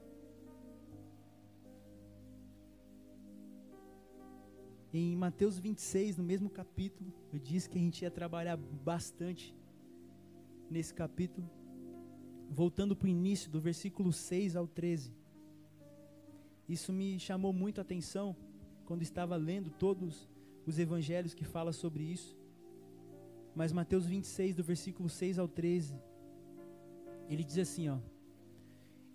Em 4.93 5.17
Mateus 5.17 5.59
26, 5.59 6.19
no 6.19 6.25
mesmo 6.25 6.51
capítulo, 6.51 7.13
eu 7.33 7.39
disse 7.39 7.69
que 7.69 7.79
a 7.79 7.81
gente 7.81 8.03
ia 8.03 8.11
trabalhar 8.11 8.57
bastante 8.57 9.57
nesse 10.69 10.93
capítulo. 10.93 11.49
Voltando 12.51 12.95
para 12.95 13.07
o 13.07 13.09
início, 13.11 13.51
do 13.51 13.61
versículo 13.61 14.13
6 14.13 14.57
ao 14.57 14.67
13. 14.67 15.22
Isso 16.73 16.91
me 16.91 17.19
chamou 17.21 17.53
muito 17.53 17.81
a 17.81 17.83
atenção 17.83 18.35
quando 18.87 19.03
estava 19.03 19.37
lendo 19.37 19.69
todos 19.69 20.27
os 20.65 20.79
evangelhos 20.79 21.35
que 21.35 21.45
fala 21.45 21.71
sobre 21.71 22.03
isso. 22.03 22.35
Mas 23.55 23.75
Mateus 23.75 24.07
26, 24.07 24.57
do 24.57 24.65
versículo 24.65 25.07
6 25.07 25.39
ao 25.39 25.47
13, 25.47 25.95
ele 27.29 27.45
diz 27.45 27.59
assim, 27.59 27.91
ó: 27.91 27.99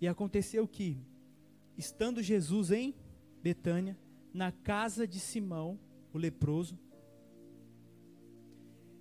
E 0.00 0.06
aconteceu 0.06 0.68
que, 0.68 0.96
estando 1.76 2.22
Jesus 2.22 2.70
em 2.70 2.94
Betânia, 3.42 3.98
na 4.32 4.52
casa 4.52 5.04
de 5.04 5.18
Simão, 5.18 5.80
o 6.12 6.18
leproso, 6.18 6.78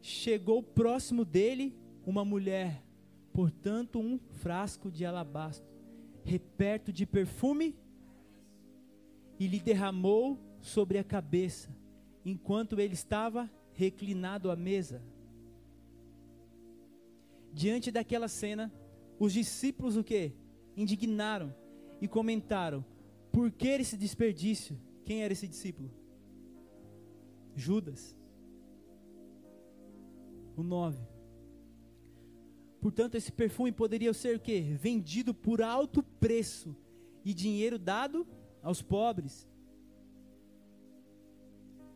chegou 0.02 0.63
próximo 0.63 1.24
dele 1.24 1.78
uma 2.04 2.26
mulher, 2.26 2.84
portanto, 3.32 4.00
um 4.00 4.17
frasco 4.17 4.89
de 4.89 5.06
alabastro, 5.06 5.70
reperto 6.24 6.91
de 6.91 7.06
perfume, 7.06 7.76
e 9.39 9.47
lhe 9.47 9.60
derramou 9.60 10.39
sobre 10.62 10.97
a 10.97 11.04
cabeça 11.04 11.69
enquanto 12.26 12.80
ele 12.80 12.93
estava 12.93 13.50
reclinado 13.73 14.52
à 14.52 14.56
mesa. 14.56 15.02
Diante 17.54 17.91
daquela 17.91 18.28
cena, 18.28 18.71
os 19.19 19.34
discípulos 19.34 19.95
o 19.95 20.04
que? 20.04 20.34
Indignaram 20.76 21.56
e 22.02 22.08
comentaram: 22.08 22.84
por 23.32 23.52
que 23.52 23.67
esse 23.67 23.95
desperdício? 23.95 24.80
Quem 25.06 25.23
era 25.23 25.32
esse 25.32 25.47
discípulo? 25.47 25.91
Judas. 27.56 28.15
O 30.56 30.63
9. 30.63 31.00
Portanto, 32.82 33.16
esse 33.16 33.32
perfume 33.32 33.72
poderia 33.72 34.14
ser 34.14 34.36
o 34.36 34.39
que? 34.39 34.59
Vendido 34.59 35.34
por 35.34 35.62
alto 35.62 36.03
preço 36.03 36.76
e 37.24 37.34
dinheiro 37.34 37.78
dado 37.78 38.28
aos 38.68 38.82
pobres. 38.82 39.47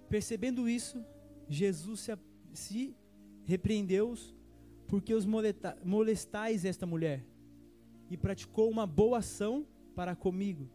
Percebendo 0.07 0.69
isso, 0.69 1.03
Jesus 1.49 1.99
se, 1.99 2.17
se 2.53 2.95
repreendeu-os 3.43 4.33
porque 4.87 5.13
os 5.13 5.25
molestais 5.83 6.63
esta 6.63 6.85
mulher 6.85 7.25
e 8.09 8.15
praticou 8.15 8.69
uma 8.69 8.87
boa 8.87 9.17
ação 9.17 9.67
para 9.93 10.15
comigo. 10.15 10.69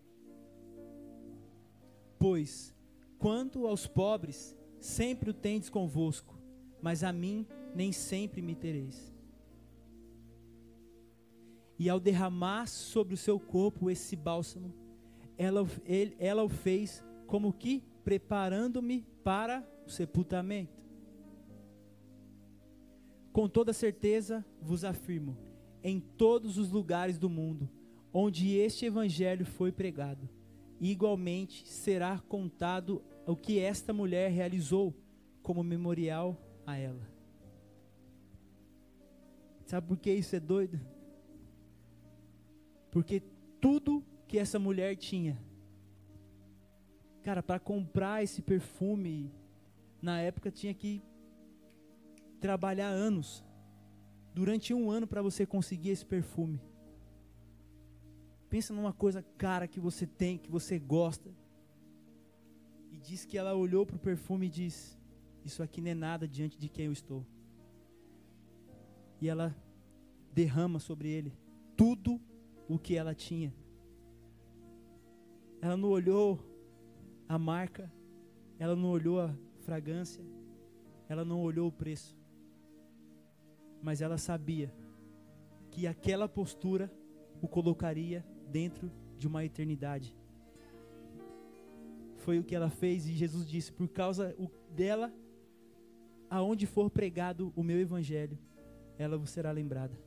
Pois, 2.19 2.75
quanto 3.19 3.67
aos 3.67 3.87
pobres, 3.87 4.55
sempre 4.79 5.31
o 5.31 5.35
tendes 5.35 5.71
convosco, 5.71 6.39
mas 6.83 7.03
a 7.03 7.11
mim 7.11 7.47
nem 7.75 7.91
sempre 7.91 8.43
me 8.43 8.55
tereis. 8.55 9.15
E 11.79 11.89
ao 11.89 11.99
derramar 11.99 12.67
sobre 12.67 13.15
o 13.15 13.19
seu 13.19 13.41
corpo 13.41 13.91
esse 13.91 14.15
bálsamo, 14.15 14.86
ela, 15.37 15.67
ele, 15.85 16.17
ela 16.19 16.43
o 16.43 16.49
fez 16.49 17.05
como 17.27 17.53
que 17.53 17.83
preparando-me 18.05 19.07
para 19.23 19.67
o 19.87 19.91
sepultamento. 19.91 20.81
Com 23.33 23.49
toda 23.49 23.73
certeza 23.73 24.45
vos 24.61 24.85
afirmo, 24.85 25.37
em 25.83 26.01
todos 26.01 26.57
os 26.57 26.71
lugares 26.71 27.19
do 27.19 27.29
mundo, 27.29 27.69
onde 28.13 28.57
este 28.57 28.87
evangelho 28.87 29.45
foi 29.45 29.71
pregado. 29.71 30.29
igualmente 30.81 31.67
será 31.67 32.19
contado 32.29 33.03
o 33.27 33.35
que 33.37 33.59
esta 33.59 33.93
mulher 33.93 34.31
realizou 34.31 34.95
como 35.43 35.63
memorial 35.63 36.37
a 36.67 36.77
ela. 36.77 37.07
Sabe 39.67 39.89
por 39.89 39.97
que 39.99 40.13
isso 40.13 40.37
é 40.37 40.41
doido? 40.41 40.81
Porque 42.91 43.21
tudo 43.61 44.03
que 44.27 44.39
essa 44.39 44.59
mulher 44.59 44.97
tinha, 44.97 45.39
cara, 47.23 47.43
para 47.43 47.59
comprar 47.59 48.23
esse 48.23 48.43
perfume, 48.43 49.33
na 50.03 50.21
época 50.21 50.51
tinha 50.51 50.75
que 50.75 51.03
trabalhar 52.41 52.89
anos, 52.89 53.45
durante 54.35 54.75
um 54.75 54.91
ano 54.91 55.07
para 55.07 55.23
você 55.23 55.47
conseguir 55.47 55.91
esse 55.91 56.05
perfume. 56.05 56.61
Pensa 58.51 58.73
numa 58.73 58.93
coisa 58.93 59.23
cara 59.37 59.67
que 59.67 59.81
você 59.81 60.07
tem, 60.07 60.39
que 60.39 60.51
você 60.51 60.79
gosta. 60.79 61.31
E 62.93 62.97
diz 62.99 63.25
que 63.25 63.37
ela 63.37 63.55
olhou 63.55 63.85
para 63.85 63.97
o 63.97 63.99
perfume 63.99 64.47
e 64.47 64.51
diz: 64.51 64.97
Isso 65.45 65.63
aqui 65.63 65.81
não 65.81 65.91
é 65.91 65.95
nada 65.95 66.29
diante 66.29 66.59
de 66.59 66.69
quem 66.69 66.87
eu 66.87 66.93
estou. 66.93 67.27
E 69.21 69.29
ela 69.29 69.57
derrama 70.33 70.79
sobre 70.79 71.09
ele 71.09 71.33
tudo 71.77 72.21
o 72.69 72.79
que 72.79 72.95
ela 72.95 73.15
tinha. 73.15 73.53
Ela 75.67 75.77
não 75.77 75.89
olhou 75.89 76.39
a 77.29 77.37
marca, 77.37 77.93
ela 78.57 78.77
não 78.77 78.89
olhou 78.89 79.21
a 79.21 79.35
fragrância, 79.63 80.25
ela 81.09 81.25
não 81.25 81.43
olhou 81.43 81.67
o 81.67 81.73
preço. 81.73 82.17
Mas 83.83 84.01
ela 84.01 84.17
sabia 84.17 84.73
que 85.69 85.89
aquela 85.89 86.29
postura 86.29 86.89
o 87.43 87.49
colocaria 87.49 88.25
dentro 88.49 88.93
de 89.19 89.27
uma 89.27 89.45
eternidade. 89.45 90.17
Foi 92.19 92.39
o 92.39 92.45
que 92.45 92.55
ela 92.55 92.71
fez 92.71 93.09
e 93.09 93.13
Jesus 93.13 93.45
disse: 93.45 93.73
por 93.73 93.89
causa 93.89 94.37
dela, 94.71 95.13
aonde 96.31 96.65
for 96.65 96.89
pregado 96.89 97.53
o 97.57 97.65
meu 97.65 97.81
evangelho, 97.81 98.39
ela 98.97 99.27
será 99.27 99.51
lembrada. 99.51 99.99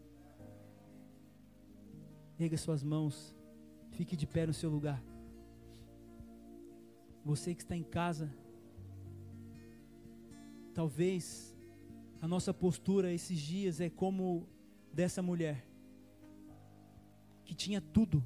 Erga 2.39 2.55
suas 2.55 2.81
mãos, 2.81 3.35
fique 3.91 4.15
de 4.15 4.25
pé 4.25 4.47
no 4.47 4.53
seu 4.53 4.69
lugar. 4.69 5.03
Você 7.23 7.53
que 7.53 7.61
está 7.61 7.75
em 7.75 7.83
casa, 7.83 8.33
talvez 10.73 11.55
a 12.21 12.27
nossa 12.27 12.53
postura 12.53 13.11
esses 13.11 13.39
dias 13.39 13.79
é 13.79 13.89
como 13.89 14.47
dessa 14.93 15.21
mulher 15.21 15.65
que 17.43 17.53
tinha 17.55 17.81
tudo 17.81 18.25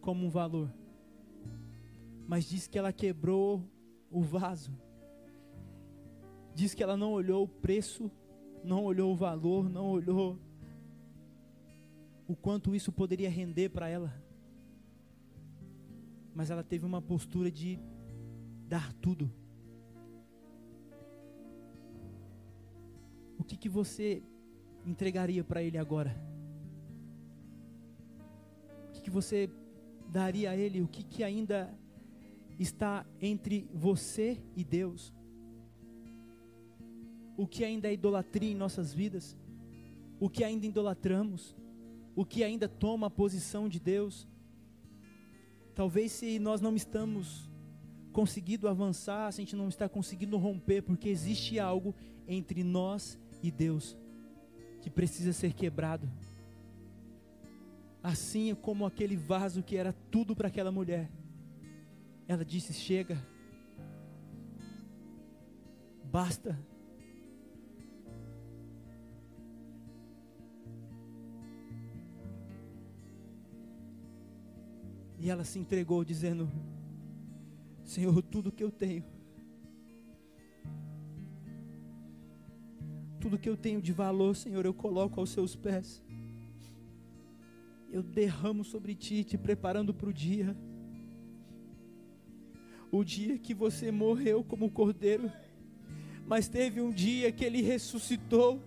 como 0.00 0.26
um 0.26 0.28
valor, 0.28 0.68
mas 2.26 2.44
diz 2.44 2.66
que 2.66 2.78
ela 2.78 2.92
quebrou 2.92 3.62
o 4.10 4.20
vaso, 4.22 4.72
diz 6.54 6.74
que 6.74 6.82
ela 6.82 6.96
não 6.96 7.12
olhou 7.12 7.44
o 7.44 7.48
preço, 7.48 8.10
não 8.62 8.84
olhou 8.84 9.12
o 9.12 9.16
valor, 9.16 9.68
não 9.68 9.86
olhou 9.86 10.38
o 12.26 12.34
quanto 12.34 12.74
isso 12.74 12.90
poderia 12.90 13.30
render 13.30 13.68
para 13.68 13.88
ela, 13.88 14.12
mas 16.34 16.50
ela 16.50 16.64
teve 16.64 16.84
uma 16.84 17.00
postura 17.00 17.50
de 17.50 17.78
dar 18.68 18.92
tudo. 18.94 19.30
O 23.38 23.44
que, 23.44 23.56
que 23.56 23.68
você 23.68 24.22
entregaria 24.84 25.44
para 25.44 25.62
Ele 25.62 25.78
agora? 25.78 26.34
que 29.04 29.10
você 29.10 29.50
daria 30.08 30.50
a 30.50 30.56
Ele? 30.56 30.80
O 30.80 30.88
que, 30.88 31.04
que 31.04 31.22
ainda 31.22 31.72
está 32.58 33.06
entre 33.20 33.68
você 33.72 34.40
e 34.56 34.64
Deus? 34.64 35.12
O 37.36 37.46
que 37.46 37.64
ainda 37.64 37.88
é 37.88 37.92
idolatria 37.92 38.50
em 38.50 38.54
nossas 38.54 38.94
vidas? 38.94 39.36
O 40.18 40.30
que 40.30 40.42
ainda 40.42 40.66
idolatramos? 40.66 41.54
O 42.16 42.24
que 42.24 42.42
ainda 42.42 42.66
toma 42.66 43.08
a 43.08 43.10
posição 43.10 43.68
de 43.68 43.78
Deus? 43.78 44.26
Talvez 45.74 46.12
se 46.12 46.38
nós 46.38 46.62
não 46.62 46.74
estamos 46.74 47.50
conseguindo 48.14 48.66
avançar, 48.66 49.30
se 49.30 49.42
a 49.42 49.44
gente 49.44 49.54
não 49.54 49.68
está 49.68 49.86
conseguindo 49.86 50.38
romper, 50.38 50.80
porque 50.80 51.10
existe 51.10 51.60
algo 51.60 51.94
entre 52.26 52.64
nós 52.64 53.18
e 53.42 53.50
Deus 53.50 53.94
que 54.80 54.88
precisa 54.88 55.34
ser 55.34 55.52
quebrado 55.52 56.08
assim 58.04 58.54
como 58.54 58.84
aquele 58.84 59.16
vaso 59.16 59.62
que 59.62 59.78
era 59.78 59.94
tudo 60.10 60.36
para 60.36 60.48
aquela 60.48 60.70
mulher. 60.70 61.10
Ela 62.28 62.44
disse: 62.44 62.74
Chega, 62.74 63.16
basta. 66.04 66.58
E 75.18 75.30
ela 75.30 75.44
se 75.44 75.58
entregou, 75.58 76.04
dizendo: 76.04 76.46
Senhor, 77.84 78.22
tudo 78.22 78.50
que 78.50 78.64
eu 78.64 78.70
tenho, 78.70 79.04
tudo 83.20 83.38
que 83.38 83.48
eu 83.48 83.56
tenho 83.56 83.80
de 83.80 83.92
valor, 83.92 84.34
Senhor, 84.34 84.64
eu 84.64 84.74
coloco 84.74 85.20
aos 85.20 85.30
seus 85.30 85.54
pés 85.54 86.02
eu 87.94 88.02
derramo 88.02 88.64
sobre 88.64 88.92
ti, 88.92 89.22
te 89.22 89.38
preparando 89.38 89.94
para 89.94 90.08
o 90.08 90.12
dia. 90.12 90.56
O 92.90 93.04
dia 93.04 93.38
que 93.38 93.54
você 93.54 93.92
morreu 93.92 94.42
como 94.42 94.68
cordeiro, 94.68 95.30
mas 96.26 96.48
teve 96.48 96.80
um 96.80 96.90
dia 96.90 97.30
que 97.30 97.44
ele 97.44 97.62
ressuscitou. 97.62 98.60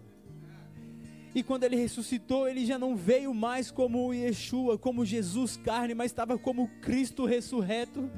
E 1.36 1.44
quando 1.44 1.66
ele 1.66 1.76
ressuscitou, 1.76 2.48
ele 2.48 2.66
já 2.66 2.80
não 2.80 2.96
veio 2.96 3.34
mais 3.34 3.70
como 3.70 4.14
Yeshua, 4.14 4.78
como 4.78 5.04
Jesus 5.04 5.58
carne, 5.58 5.94
mas 5.94 6.12
estava 6.12 6.40
como 6.40 6.70
Cristo 6.80 7.26
ressurreto. 7.26 8.10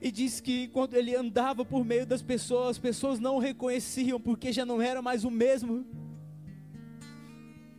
E 0.00 0.10
diz 0.10 0.40
que 0.40 0.68
quando 0.68 0.94
ele 0.94 1.14
andava 1.14 1.64
por 1.64 1.84
meio 1.84 2.06
das 2.06 2.22
pessoas, 2.22 2.70
as 2.70 2.78
pessoas 2.78 3.18
não 3.18 3.36
o 3.36 3.38
reconheciam, 3.38 4.20
porque 4.20 4.52
já 4.52 4.64
não 4.64 4.80
era 4.80 5.00
mais 5.00 5.24
o 5.24 5.30
mesmo. 5.30 5.86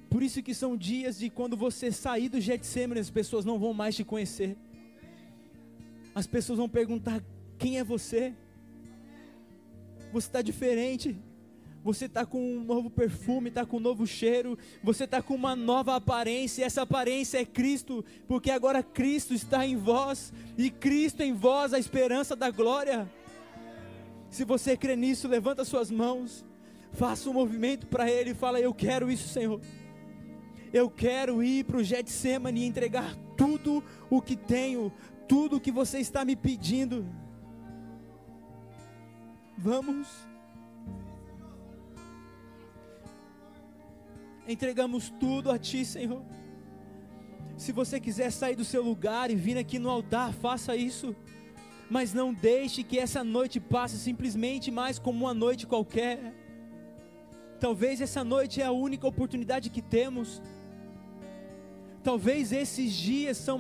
Por 0.10 0.24
isso 0.24 0.42
que 0.42 0.54
são 0.54 0.76
dias 0.76 1.20
de 1.20 1.30
quando 1.30 1.56
você 1.56 1.92
sair 1.92 2.30
do 2.30 2.42
Getsemane, 2.42 3.00
as 3.00 3.10
pessoas 3.10 3.46
não 3.46 3.60
vão 3.60 3.74
mais 3.74 3.96
te 3.96 4.04
conhecer. 4.04 4.58
As 6.16 6.26
pessoas 6.26 6.58
vão 6.58 6.68
perguntar: 6.68 7.24
quem 7.58 7.78
é 7.78 7.84
você? 7.84 8.34
Você 10.12 10.28
está 10.28 10.42
diferente. 10.42 11.16
Você 11.88 12.04
está 12.04 12.26
com 12.26 12.38
um 12.38 12.66
novo 12.66 12.90
perfume, 12.90 13.48
está 13.48 13.66
com 13.66 13.78
um 13.78 13.80
novo 13.80 14.06
cheiro, 14.06 14.60
você 14.84 15.06
está 15.06 15.22
com 15.22 15.34
uma 15.34 15.56
nova 15.56 15.96
aparência, 15.96 16.62
e 16.62 16.66
essa 16.66 16.82
aparência 16.82 17.38
é 17.38 17.46
Cristo, 17.46 18.04
porque 18.28 18.52
agora 18.52 18.84
Cristo 18.84 19.34
está 19.34 19.66
em 19.66 19.78
vós, 19.78 20.34
e 20.58 20.70
Cristo 20.70 21.24
em 21.24 21.32
vós 21.32 21.74
a 21.74 21.80
esperança 21.80 22.36
da 22.36 22.52
glória. 22.52 23.10
Se 24.30 24.44
você 24.44 24.76
crê 24.76 24.98
nisso, 24.98 25.30
levanta 25.30 25.64
suas 25.64 25.90
mãos, 25.90 26.46
faça 26.92 27.30
um 27.30 27.34
movimento 27.34 27.88
para 27.88 28.12
Ele 28.12 28.32
e 28.32 28.36
fala: 28.36 28.60
Eu 28.60 28.74
quero 28.74 29.10
isso, 29.10 29.30
Senhor. 29.30 29.62
Eu 30.74 30.90
quero 30.90 31.42
ir 31.42 31.64
para 31.64 31.78
o 31.78 31.84
Getsemane 31.86 32.64
e 32.64 32.68
entregar 32.68 33.16
tudo 33.38 33.82
o 34.10 34.22
que 34.22 34.36
tenho, 34.36 34.92
tudo 35.26 35.56
o 35.56 35.62
que 35.62 35.72
você 35.72 36.00
está 36.00 36.26
me 36.26 36.36
pedindo. 36.36 37.08
Vamos. 39.58 40.27
Entregamos 44.48 45.10
tudo 45.20 45.52
a 45.52 45.58
Ti, 45.58 45.84
Senhor. 45.86 46.22
Se 47.58 47.72
você 47.72 48.00
quiser 48.00 48.32
sair 48.32 48.56
do 48.56 48.64
seu 48.64 48.84
lugar 48.84 49.30
e 49.32 49.36
vir 49.36 49.58
aqui 49.58 49.78
no 49.80 49.90
altar, 49.90 50.32
faça 50.34 50.76
isso. 50.76 51.16
Mas 51.90 52.14
não 52.14 52.34
deixe 52.34 52.84
que 52.84 53.00
essa 53.00 53.24
noite 53.24 53.60
passe 53.60 53.98
simplesmente 53.98 54.70
mais 54.72 55.00
como 55.00 55.26
uma 55.26 55.34
noite 55.34 55.66
qualquer. 55.66 56.34
Talvez 57.60 58.00
essa 58.02 58.24
noite 58.24 58.62
é 58.62 58.66
a 58.66 58.72
única 58.72 59.08
oportunidade 59.08 59.70
que 59.70 59.82
temos 59.82 60.42
Talvez 62.08 62.54
esses 62.54 62.94
dias 62.94 63.36
são 63.36 63.60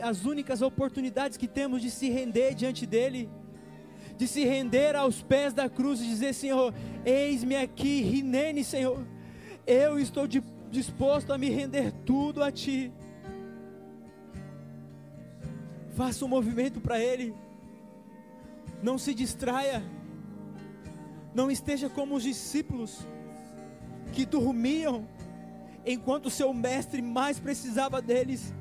as 0.00 0.24
únicas 0.24 0.62
oportunidades 0.62 1.36
que 1.36 1.48
temos 1.48 1.82
de 1.82 1.90
se 1.90 2.08
render 2.08 2.54
diante 2.54 2.86
dEle, 2.86 3.28
de 4.16 4.28
se 4.28 4.44
render 4.44 4.94
aos 4.94 5.20
pés 5.20 5.52
da 5.52 5.68
cruz 5.68 6.00
e 6.00 6.04
dizer: 6.04 6.32
Senhor, 6.32 6.72
eis-me 7.04 7.56
aqui, 7.56 8.00
rinene, 8.02 8.62
Senhor, 8.62 9.04
eu 9.68 9.98
estou 9.98 10.26
disposto 10.70 11.30
a 11.30 11.36
me 11.36 11.50
render 11.50 11.92
tudo 12.06 12.42
a 12.42 12.50
Ti. 12.50 12.90
Faça 15.94 16.24
um 16.24 16.28
movimento 16.28 16.80
para 16.80 16.98
Ele, 16.98 17.34
não 18.82 18.96
se 18.96 19.12
distraia, 19.12 19.82
não 21.34 21.50
esteja 21.50 21.90
como 21.90 22.14
os 22.14 22.22
discípulos 22.22 23.06
que 24.14 24.24
dormiam 24.24 25.06
enquanto 25.84 26.30
seu 26.30 26.54
mestre 26.54 27.02
mais 27.02 27.38
precisava 27.38 28.00
deles, 28.00 28.54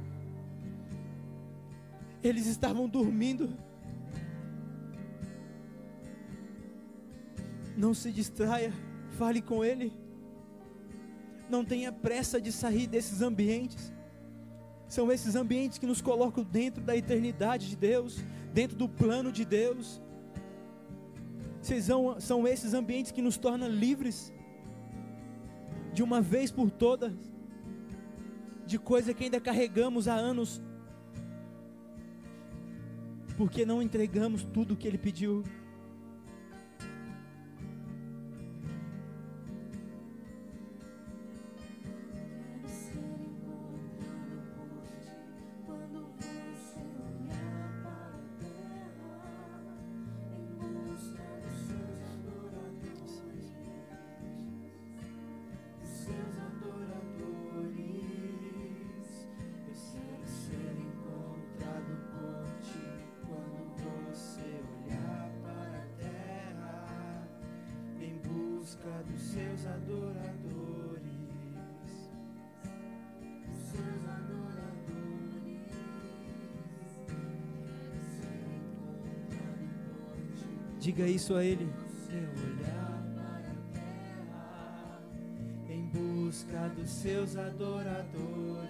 eles 2.22 2.47
estavam 2.47 2.89
dormindo. 2.89 3.49
Não 7.78 7.93
se 7.93 8.12
distraia, 8.12 8.74
fale 9.12 9.41
com 9.41 9.64
ele. 9.64 10.07
Não 11.49 11.63
tenha 11.63 11.91
pressa 11.91 12.39
de 12.41 12.51
sair 12.51 12.87
desses 12.87 13.21
ambientes. 13.21 13.93
São 14.87 15.11
esses 15.11 15.35
ambientes 15.35 15.77
que 15.77 15.85
nos 15.85 16.01
colocam 16.01 16.43
dentro 16.43 16.81
da 16.81 16.95
eternidade 16.95 17.69
de 17.69 17.75
Deus, 17.75 18.23
dentro 18.53 18.77
do 18.77 18.87
plano 18.87 19.31
de 19.31 19.43
Deus. 19.43 20.01
São, 21.61 22.19
são 22.19 22.47
esses 22.47 22.73
ambientes 22.73 23.11
que 23.11 23.21
nos 23.21 23.37
tornam 23.37 23.67
livres, 23.67 24.33
de 25.93 26.01
uma 26.01 26.21
vez 26.21 26.51
por 26.51 26.71
todas, 26.71 27.13
de 28.65 28.79
coisa 28.79 29.13
que 29.13 29.25
ainda 29.25 29.41
carregamos 29.41 30.07
há 30.07 30.15
anos, 30.15 30.61
porque 33.35 33.65
não 33.65 33.81
entregamos 33.81 34.43
tudo 34.43 34.73
o 34.73 34.77
que 34.77 34.87
Ele 34.87 34.97
pediu. 34.97 35.43
Diga 80.97 81.09
isso 81.11 81.35
a 81.35 81.45
Ele. 81.45 81.71
Seu 82.07 82.17
olhar 82.17 83.03
para 83.13 83.51
a 83.51 83.61
terra, 83.71 84.99
em 85.69 85.85
busca 85.93 86.69
dos 86.69 86.89
seus 86.89 87.37
adoradores, 87.37 88.65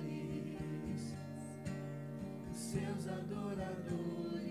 seus 2.54 3.08
adoradores. 3.08 4.47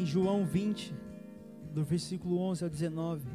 Em 0.00 0.06
João 0.06 0.46
20, 0.46 0.94
do 1.74 1.84
versículo 1.84 2.38
11 2.38 2.64
ao 2.64 2.70
19. 2.70 3.28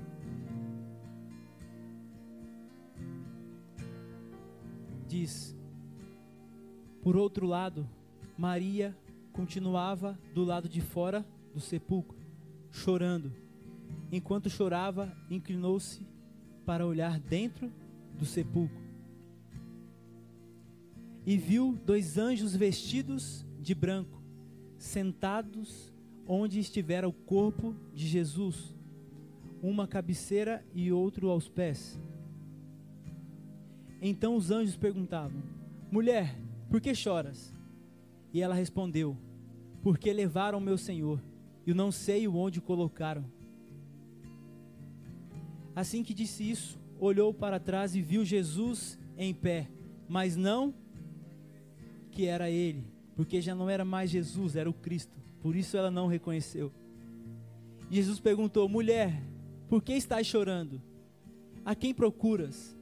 Diz: 5.07 5.55
Por 7.03 7.15
outro 7.15 7.45
lado, 7.45 7.87
Maria 8.35 8.97
continuava 9.31 10.17
do 10.33 10.43
lado 10.43 10.67
de 10.67 10.81
fora 10.81 11.23
do 11.53 11.59
sepulcro, 11.59 12.17
chorando. 12.71 13.31
Enquanto 14.11 14.49
chorava, 14.49 15.15
inclinou-se 15.29 16.03
para 16.65 16.83
olhar 16.83 17.19
dentro 17.19 17.71
do 18.17 18.25
sepulcro. 18.25 18.83
E 21.27 21.37
viu 21.37 21.77
dois 21.85 22.17
anjos 22.17 22.55
vestidos 22.55 23.45
de 23.59 23.75
branco, 23.75 24.19
sentados 24.79 25.93
onde 26.27 26.59
estivera 26.59 27.07
o 27.07 27.13
corpo 27.13 27.75
de 27.93 28.07
Jesus, 28.07 28.75
uma 29.61 29.87
cabeceira 29.87 30.65
e 30.73 30.91
outro 30.91 31.29
aos 31.29 31.47
pés. 31.47 31.99
Então 34.01 34.35
os 34.35 34.51
anjos 34.51 34.75
perguntavam: 34.75 35.41
Mulher, 35.91 36.35
por 36.69 36.81
que 36.81 36.93
choras? 36.93 37.53
E 38.33 38.41
ela 38.41 38.55
respondeu: 38.55 39.17
Porque 39.81 40.11
levaram 40.11 40.59
meu 40.59 40.77
Senhor, 40.77 41.21
e 41.65 41.73
não 41.73 41.91
sei 41.91 42.27
onde 42.27 42.59
o 42.59 42.61
colocaram. 42.61 43.25
Assim 45.75 46.03
que 46.03 46.13
disse 46.13 46.49
isso, 46.49 46.79
olhou 46.99 47.33
para 47.33 47.59
trás 47.59 47.95
e 47.95 48.01
viu 48.01 48.23
Jesus 48.23 48.97
em 49.17 49.33
pé, 49.33 49.69
mas 50.07 50.35
não 50.35 50.73
que 52.11 52.25
era 52.25 52.49
ele, 52.49 52.87
porque 53.15 53.41
já 53.41 53.53
não 53.53 53.69
era 53.69 53.83
mais 53.83 54.09
Jesus, 54.09 54.55
era 54.55 54.69
o 54.69 54.73
Cristo. 54.73 55.24
Por 55.45 55.55
isso 55.55 55.77
ela 55.77 55.91
não 55.91 56.07
reconheceu. 56.07 56.71
Jesus 57.87 58.19
perguntou: 58.19 58.67
Mulher, 58.67 59.21
por 59.67 59.83
que 59.83 59.93
estás 59.93 60.25
chorando? 60.25 60.81
A 61.63 61.75
quem 61.75 61.93
procuras? 61.93 62.75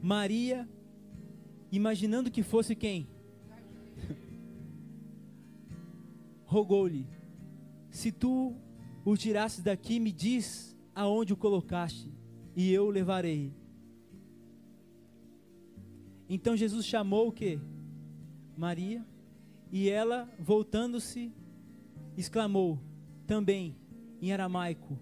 Maria, 0.00 0.68
imaginando 1.72 2.30
que 2.30 2.44
fosse 2.44 2.76
quem? 2.76 3.08
Rogou-lhe: 6.46 7.08
Se 7.90 8.12
tu 8.12 8.54
o 9.04 9.16
tirasses 9.16 9.64
daqui, 9.64 9.98
me 9.98 10.12
diz 10.12 10.78
aonde 10.94 11.32
o 11.32 11.36
colocaste, 11.36 12.14
e 12.54 12.72
eu 12.72 12.86
o 12.86 12.90
levarei. 12.90 13.52
Então 16.28 16.56
Jesus 16.56 16.86
chamou 16.86 17.26
o 17.26 17.32
que? 17.32 17.58
Maria, 18.56 19.04
e 19.72 19.90
ela, 19.90 20.32
voltando-se, 20.38 21.32
exclamou 22.16 22.78
também 23.26 23.76
em 24.20 24.32
aramaico: 24.32 24.98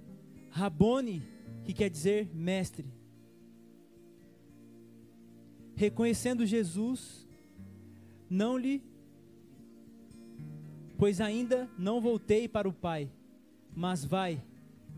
Rabone, 0.50 1.22
que 1.64 1.72
quer 1.72 1.88
dizer 1.88 2.28
mestre. 2.34 2.86
Reconhecendo 5.74 6.44
Jesus, 6.44 7.26
não 8.28 8.58
lhe, 8.58 8.82
pois 10.96 11.20
ainda 11.20 11.68
não 11.78 12.00
voltei 12.00 12.48
para 12.48 12.68
o 12.68 12.72
Pai, 12.72 13.10
mas 13.74 14.04
vai, 14.04 14.42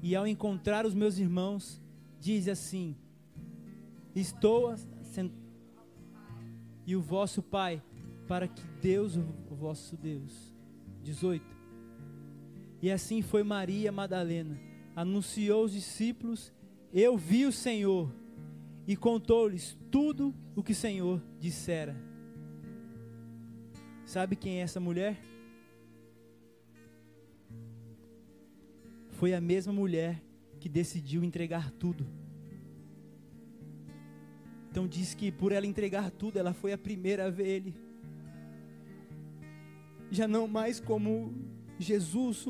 e 0.02 0.16
ao 0.16 0.26
encontrar 0.26 0.86
os 0.86 0.94
meus 0.94 1.18
irmãos, 1.18 1.80
diz 2.18 2.48
assim: 2.48 2.96
Estou 4.14 4.74
e 6.86 6.96
o 6.96 7.00
vosso 7.00 7.42
Pai, 7.42 7.82
para 8.26 8.48
que 8.48 8.62
Deus, 8.80 9.16
o 9.16 9.54
vosso 9.54 9.96
Deus. 9.96 10.52
18. 11.02 11.59
E 12.83 12.91
assim 12.91 13.22
foi 13.22 13.43
Maria 13.43 13.93
Madalena. 13.93 14.59
Anunciou 14.97 15.62
aos 15.62 15.72
discípulos: 15.72 16.53
Eu 16.93 17.16
vi 17.16 17.47
o 17.47 17.53
Senhor. 17.53 18.12
E 18.87 18.97
contou-lhes 18.97 19.78
tudo 19.91 20.35
o 20.57 20.62
que 20.62 20.72
o 20.72 20.74
Senhor 20.74 21.22
dissera. 21.39 21.97
Sabe 24.05 24.35
quem 24.35 24.59
é 24.59 24.62
essa 24.62 24.81
mulher? 24.81 25.20
Foi 29.11 29.35
a 29.35 29.41
mesma 29.41 29.72
mulher 29.72 30.20
que 30.59 30.68
decidiu 30.68 31.22
entregar 31.22 31.70
tudo. 31.70 32.07
Então 34.70 34.87
diz 34.87 35.14
que 35.14 35.31
por 35.31 35.53
ela 35.53 35.66
entregar 35.66 36.11
tudo, 36.11 36.39
ela 36.39 36.53
foi 36.53 36.72
a 36.72 36.78
primeira 36.78 37.26
a 37.26 37.31
ver 37.31 37.47
ele. 37.47 37.74
Já 40.11 40.26
não 40.26 40.49
mais 40.49 40.81
como 40.81 41.33
Jesus 41.83 42.47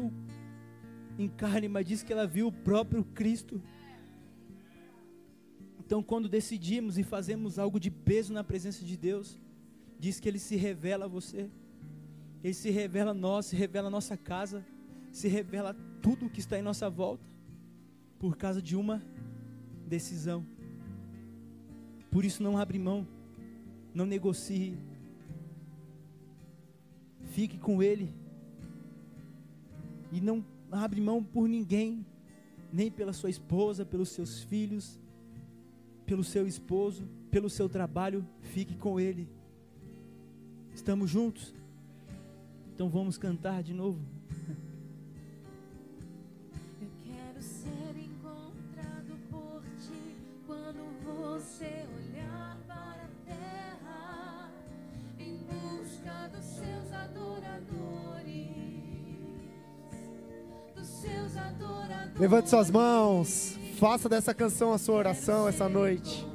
em 1.18 1.28
carne, 1.28 1.68
mas 1.68 1.87
diz 1.87 2.03
que 2.03 2.12
ela 2.12 2.26
viu 2.26 2.49
o 2.49 2.53
próprio 2.53 3.05
Cristo. 3.05 3.62
Então, 5.78 6.03
quando 6.03 6.28
decidimos 6.28 6.99
e 6.99 7.03
fazemos 7.03 7.59
algo 7.59 7.78
de 7.78 7.91
peso 7.91 8.33
na 8.33 8.45
presença 8.45 8.85
de 8.85 8.97
Deus, 8.97 9.39
diz 9.99 10.20
que 10.20 10.28
Ele 10.28 10.39
se 10.39 10.57
revela 10.57 11.05
a 11.05 11.09
você, 11.09 11.51
Ele 12.43 12.55
se 12.55 12.70
revela 12.70 13.11
a 13.11 13.14
nós, 13.14 13.47
se 13.47 13.57
revela 13.57 13.89
a 13.89 13.91
nossa 13.91 14.16
casa, 14.16 14.64
se 15.12 15.28
revela 15.28 15.74
tudo 16.01 16.26
o 16.26 16.31
que 16.31 16.41
está 16.41 16.59
em 16.59 16.62
nossa 16.62 16.89
volta, 16.89 17.26
por 18.18 18.37
causa 18.37 18.62
de 18.62 18.76
uma 18.76 19.03
decisão. 19.87 20.47
Por 22.11 22.24
isso, 22.24 22.43
não 22.43 22.57
abre 22.57 22.78
mão, 22.78 23.07
não 23.93 24.07
negocie, 24.07 24.78
fique 27.31 27.59
com 27.59 27.83
Ele, 27.83 28.14
e 30.12 30.20
não 30.20 30.44
abre 30.70 31.00
mão 31.00 31.22
por 31.22 31.48
ninguém. 31.48 32.04
nem 32.72 32.90
pela 32.90 33.12
sua 33.12 33.30
esposa, 33.30 33.84
pelos 33.84 34.11
seus 34.11 34.42
filhos, 34.42 34.98
pelo 36.06 36.22
seu 36.22 36.46
esposo, 36.46 37.04
pelo 37.30 37.50
seu 37.50 37.68
trabalho, 37.68 38.24
fique 38.42 38.76
com 38.76 38.98
ele. 38.98 39.28
Estamos 40.74 41.11
juntos? 41.11 41.54
Então 42.74 42.88
vamos 42.88 43.18
cantar 43.18 43.62
de 43.62 43.74
novo. 43.74 44.00
Eu 46.80 46.88
quero 47.04 47.42
ser 47.42 47.96
encontrado 47.98 49.18
por 49.30 49.62
ti 49.78 50.16
quando 50.46 50.82
você 51.04 51.86
Levante 62.18 62.51
suas 62.51 62.70
mãos. 62.70 63.59
Faça 63.78 64.09
dessa 64.09 64.34
canção 64.34 64.72
a 64.72 64.78
sua 64.78 64.96
oração 64.96 65.48
essa 65.48 65.68
noite. 65.68 66.30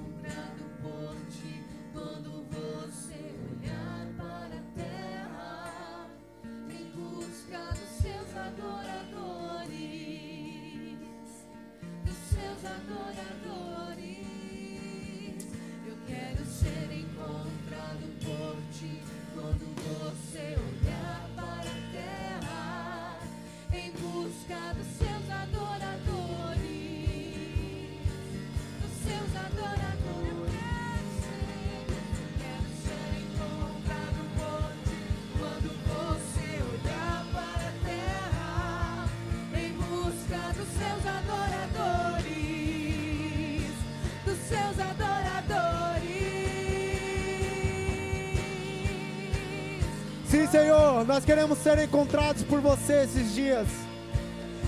Senhor, 50.56 51.06
nós 51.06 51.26
queremos 51.26 51.58
ser 51.58 51.78
encontrados 51.80 52.42
por 52.44 52.62
você 52.62 53.04
esses 53.04 53.36
dias. 53.36 53.68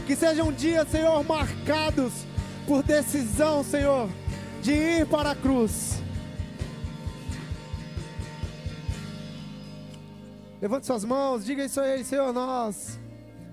Que 0.06 0.18
sejam 0.18 0.52
dias, 0.52 0.86
Senhor, 0.90 1.24
marcados 1.24 2.12
por 2.68 2.84
decisão, 2.84 3.64
Senhor, 3.64 4.10
de 4.62 4.74
ir 4.74 5.08
para 5.08 5.32
a 5.32 5.36
cruz. 5.36 6.02
Levante 10.62 10.86
suas 10.86 11.06
mãos, 11.06 11.46
diga 11.46 11.64
isso 11.64 11.80
a 11.80 11.88
Ele, 11.88 12.04
Senhor, 12.04 12.34
nós 12.34 13.00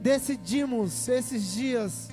decidimos 0.00 1.08
esses 1.08 1.54
dias, 1.54 2.08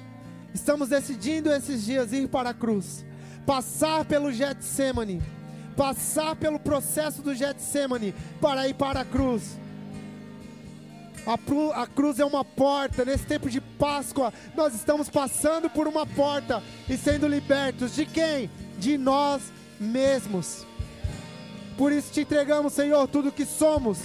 estamos 0.53 0.89
decidindo 0.89 1.51
esses 1.51 1.84
dias 1.84 2.13
ir 2.13 2.28
para 2.28 2.51
a 2.51 2.53
cruz, 2.53 3.03
passar 3.43 4.05
pelo 4.05 4.32
Getsemane, 4.32 5.19
passar 5.76 6.36
pelo 6.36 6.59
processo 6.59 7.24
do 7.24 7.34
Getsemane 7.34 8.13
para 8.39 8.67
ir 8.67 8.76
para 8.76 8.99
a 8.99 9.05
cruz. 9.05 9.59
A, 11.26 11.88
cruz 11.88 12.19
é 12.19 12.26
uma 12.26 12.43
porta. 12.43 13.05
Nesse 13.05 13.26
tempo 13.26 13.49
de 13.49 13.61
Páscoa, 13.61 14.34
nós 14.55 14.74
estamos 14.74 15.09
passando 15.09 15.69
por 15.69 15.88
uma 15.88 16.05
porta 16.05 16.63
e 16.89 16.97
sendo 16.97 17.28
libertos 17.28 17.95
de 17.95 18.05
quem? 18.05 18.49
De 18.78 18.97
nós 18.97 19.41
mesmos. 19.80 20.65
Por 21.78 21.91
isso 21.91 22.11
te 22.11 22.22
entregamos, 22.22 22.74
Senhor, 22.74 23.07
tudo 23.07 23.32
que 23.32 23.45
somos, 23.45 23.99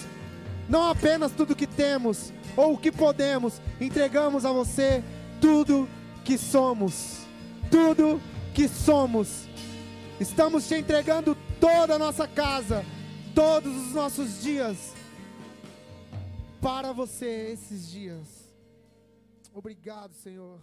não 0.69 0.89
apenas 0.89 1.33
tudo 1.33 1.57
que 1.57 1.67
temos 1.67 2.33
ou 2.57 2.75
o 2.75 2.79
que 2.79 2.91
podemos, 2.91 3.61
entregamos 3.81 4.45
a 4.45 4.53
você 4.53 5.03
tudo 5.41 5.89
que 6.25 6.39
somos. 6.39 7.27
Tudo 7.71 8.21
que 8.55 8.69
somos. 8.69 9.47
Estamos 10.21 10.67
te 10.69 10.75
entregando 10.75 11.37
toda 11.61 11.95
a 11.95 11.99
nossa 11.99 12.27
casa, 12.29 12.85
todos 13.35 13.75
os 13.75 13.93
nossos 13.93 14.43
dias 14.43 14.96
para 16.61 16.93
você 16.93 17.53
esses 17.53 17.91
dias. 17.91 18.53
Obrigado, 19.53 20.13
Senhor. 20.15 20.61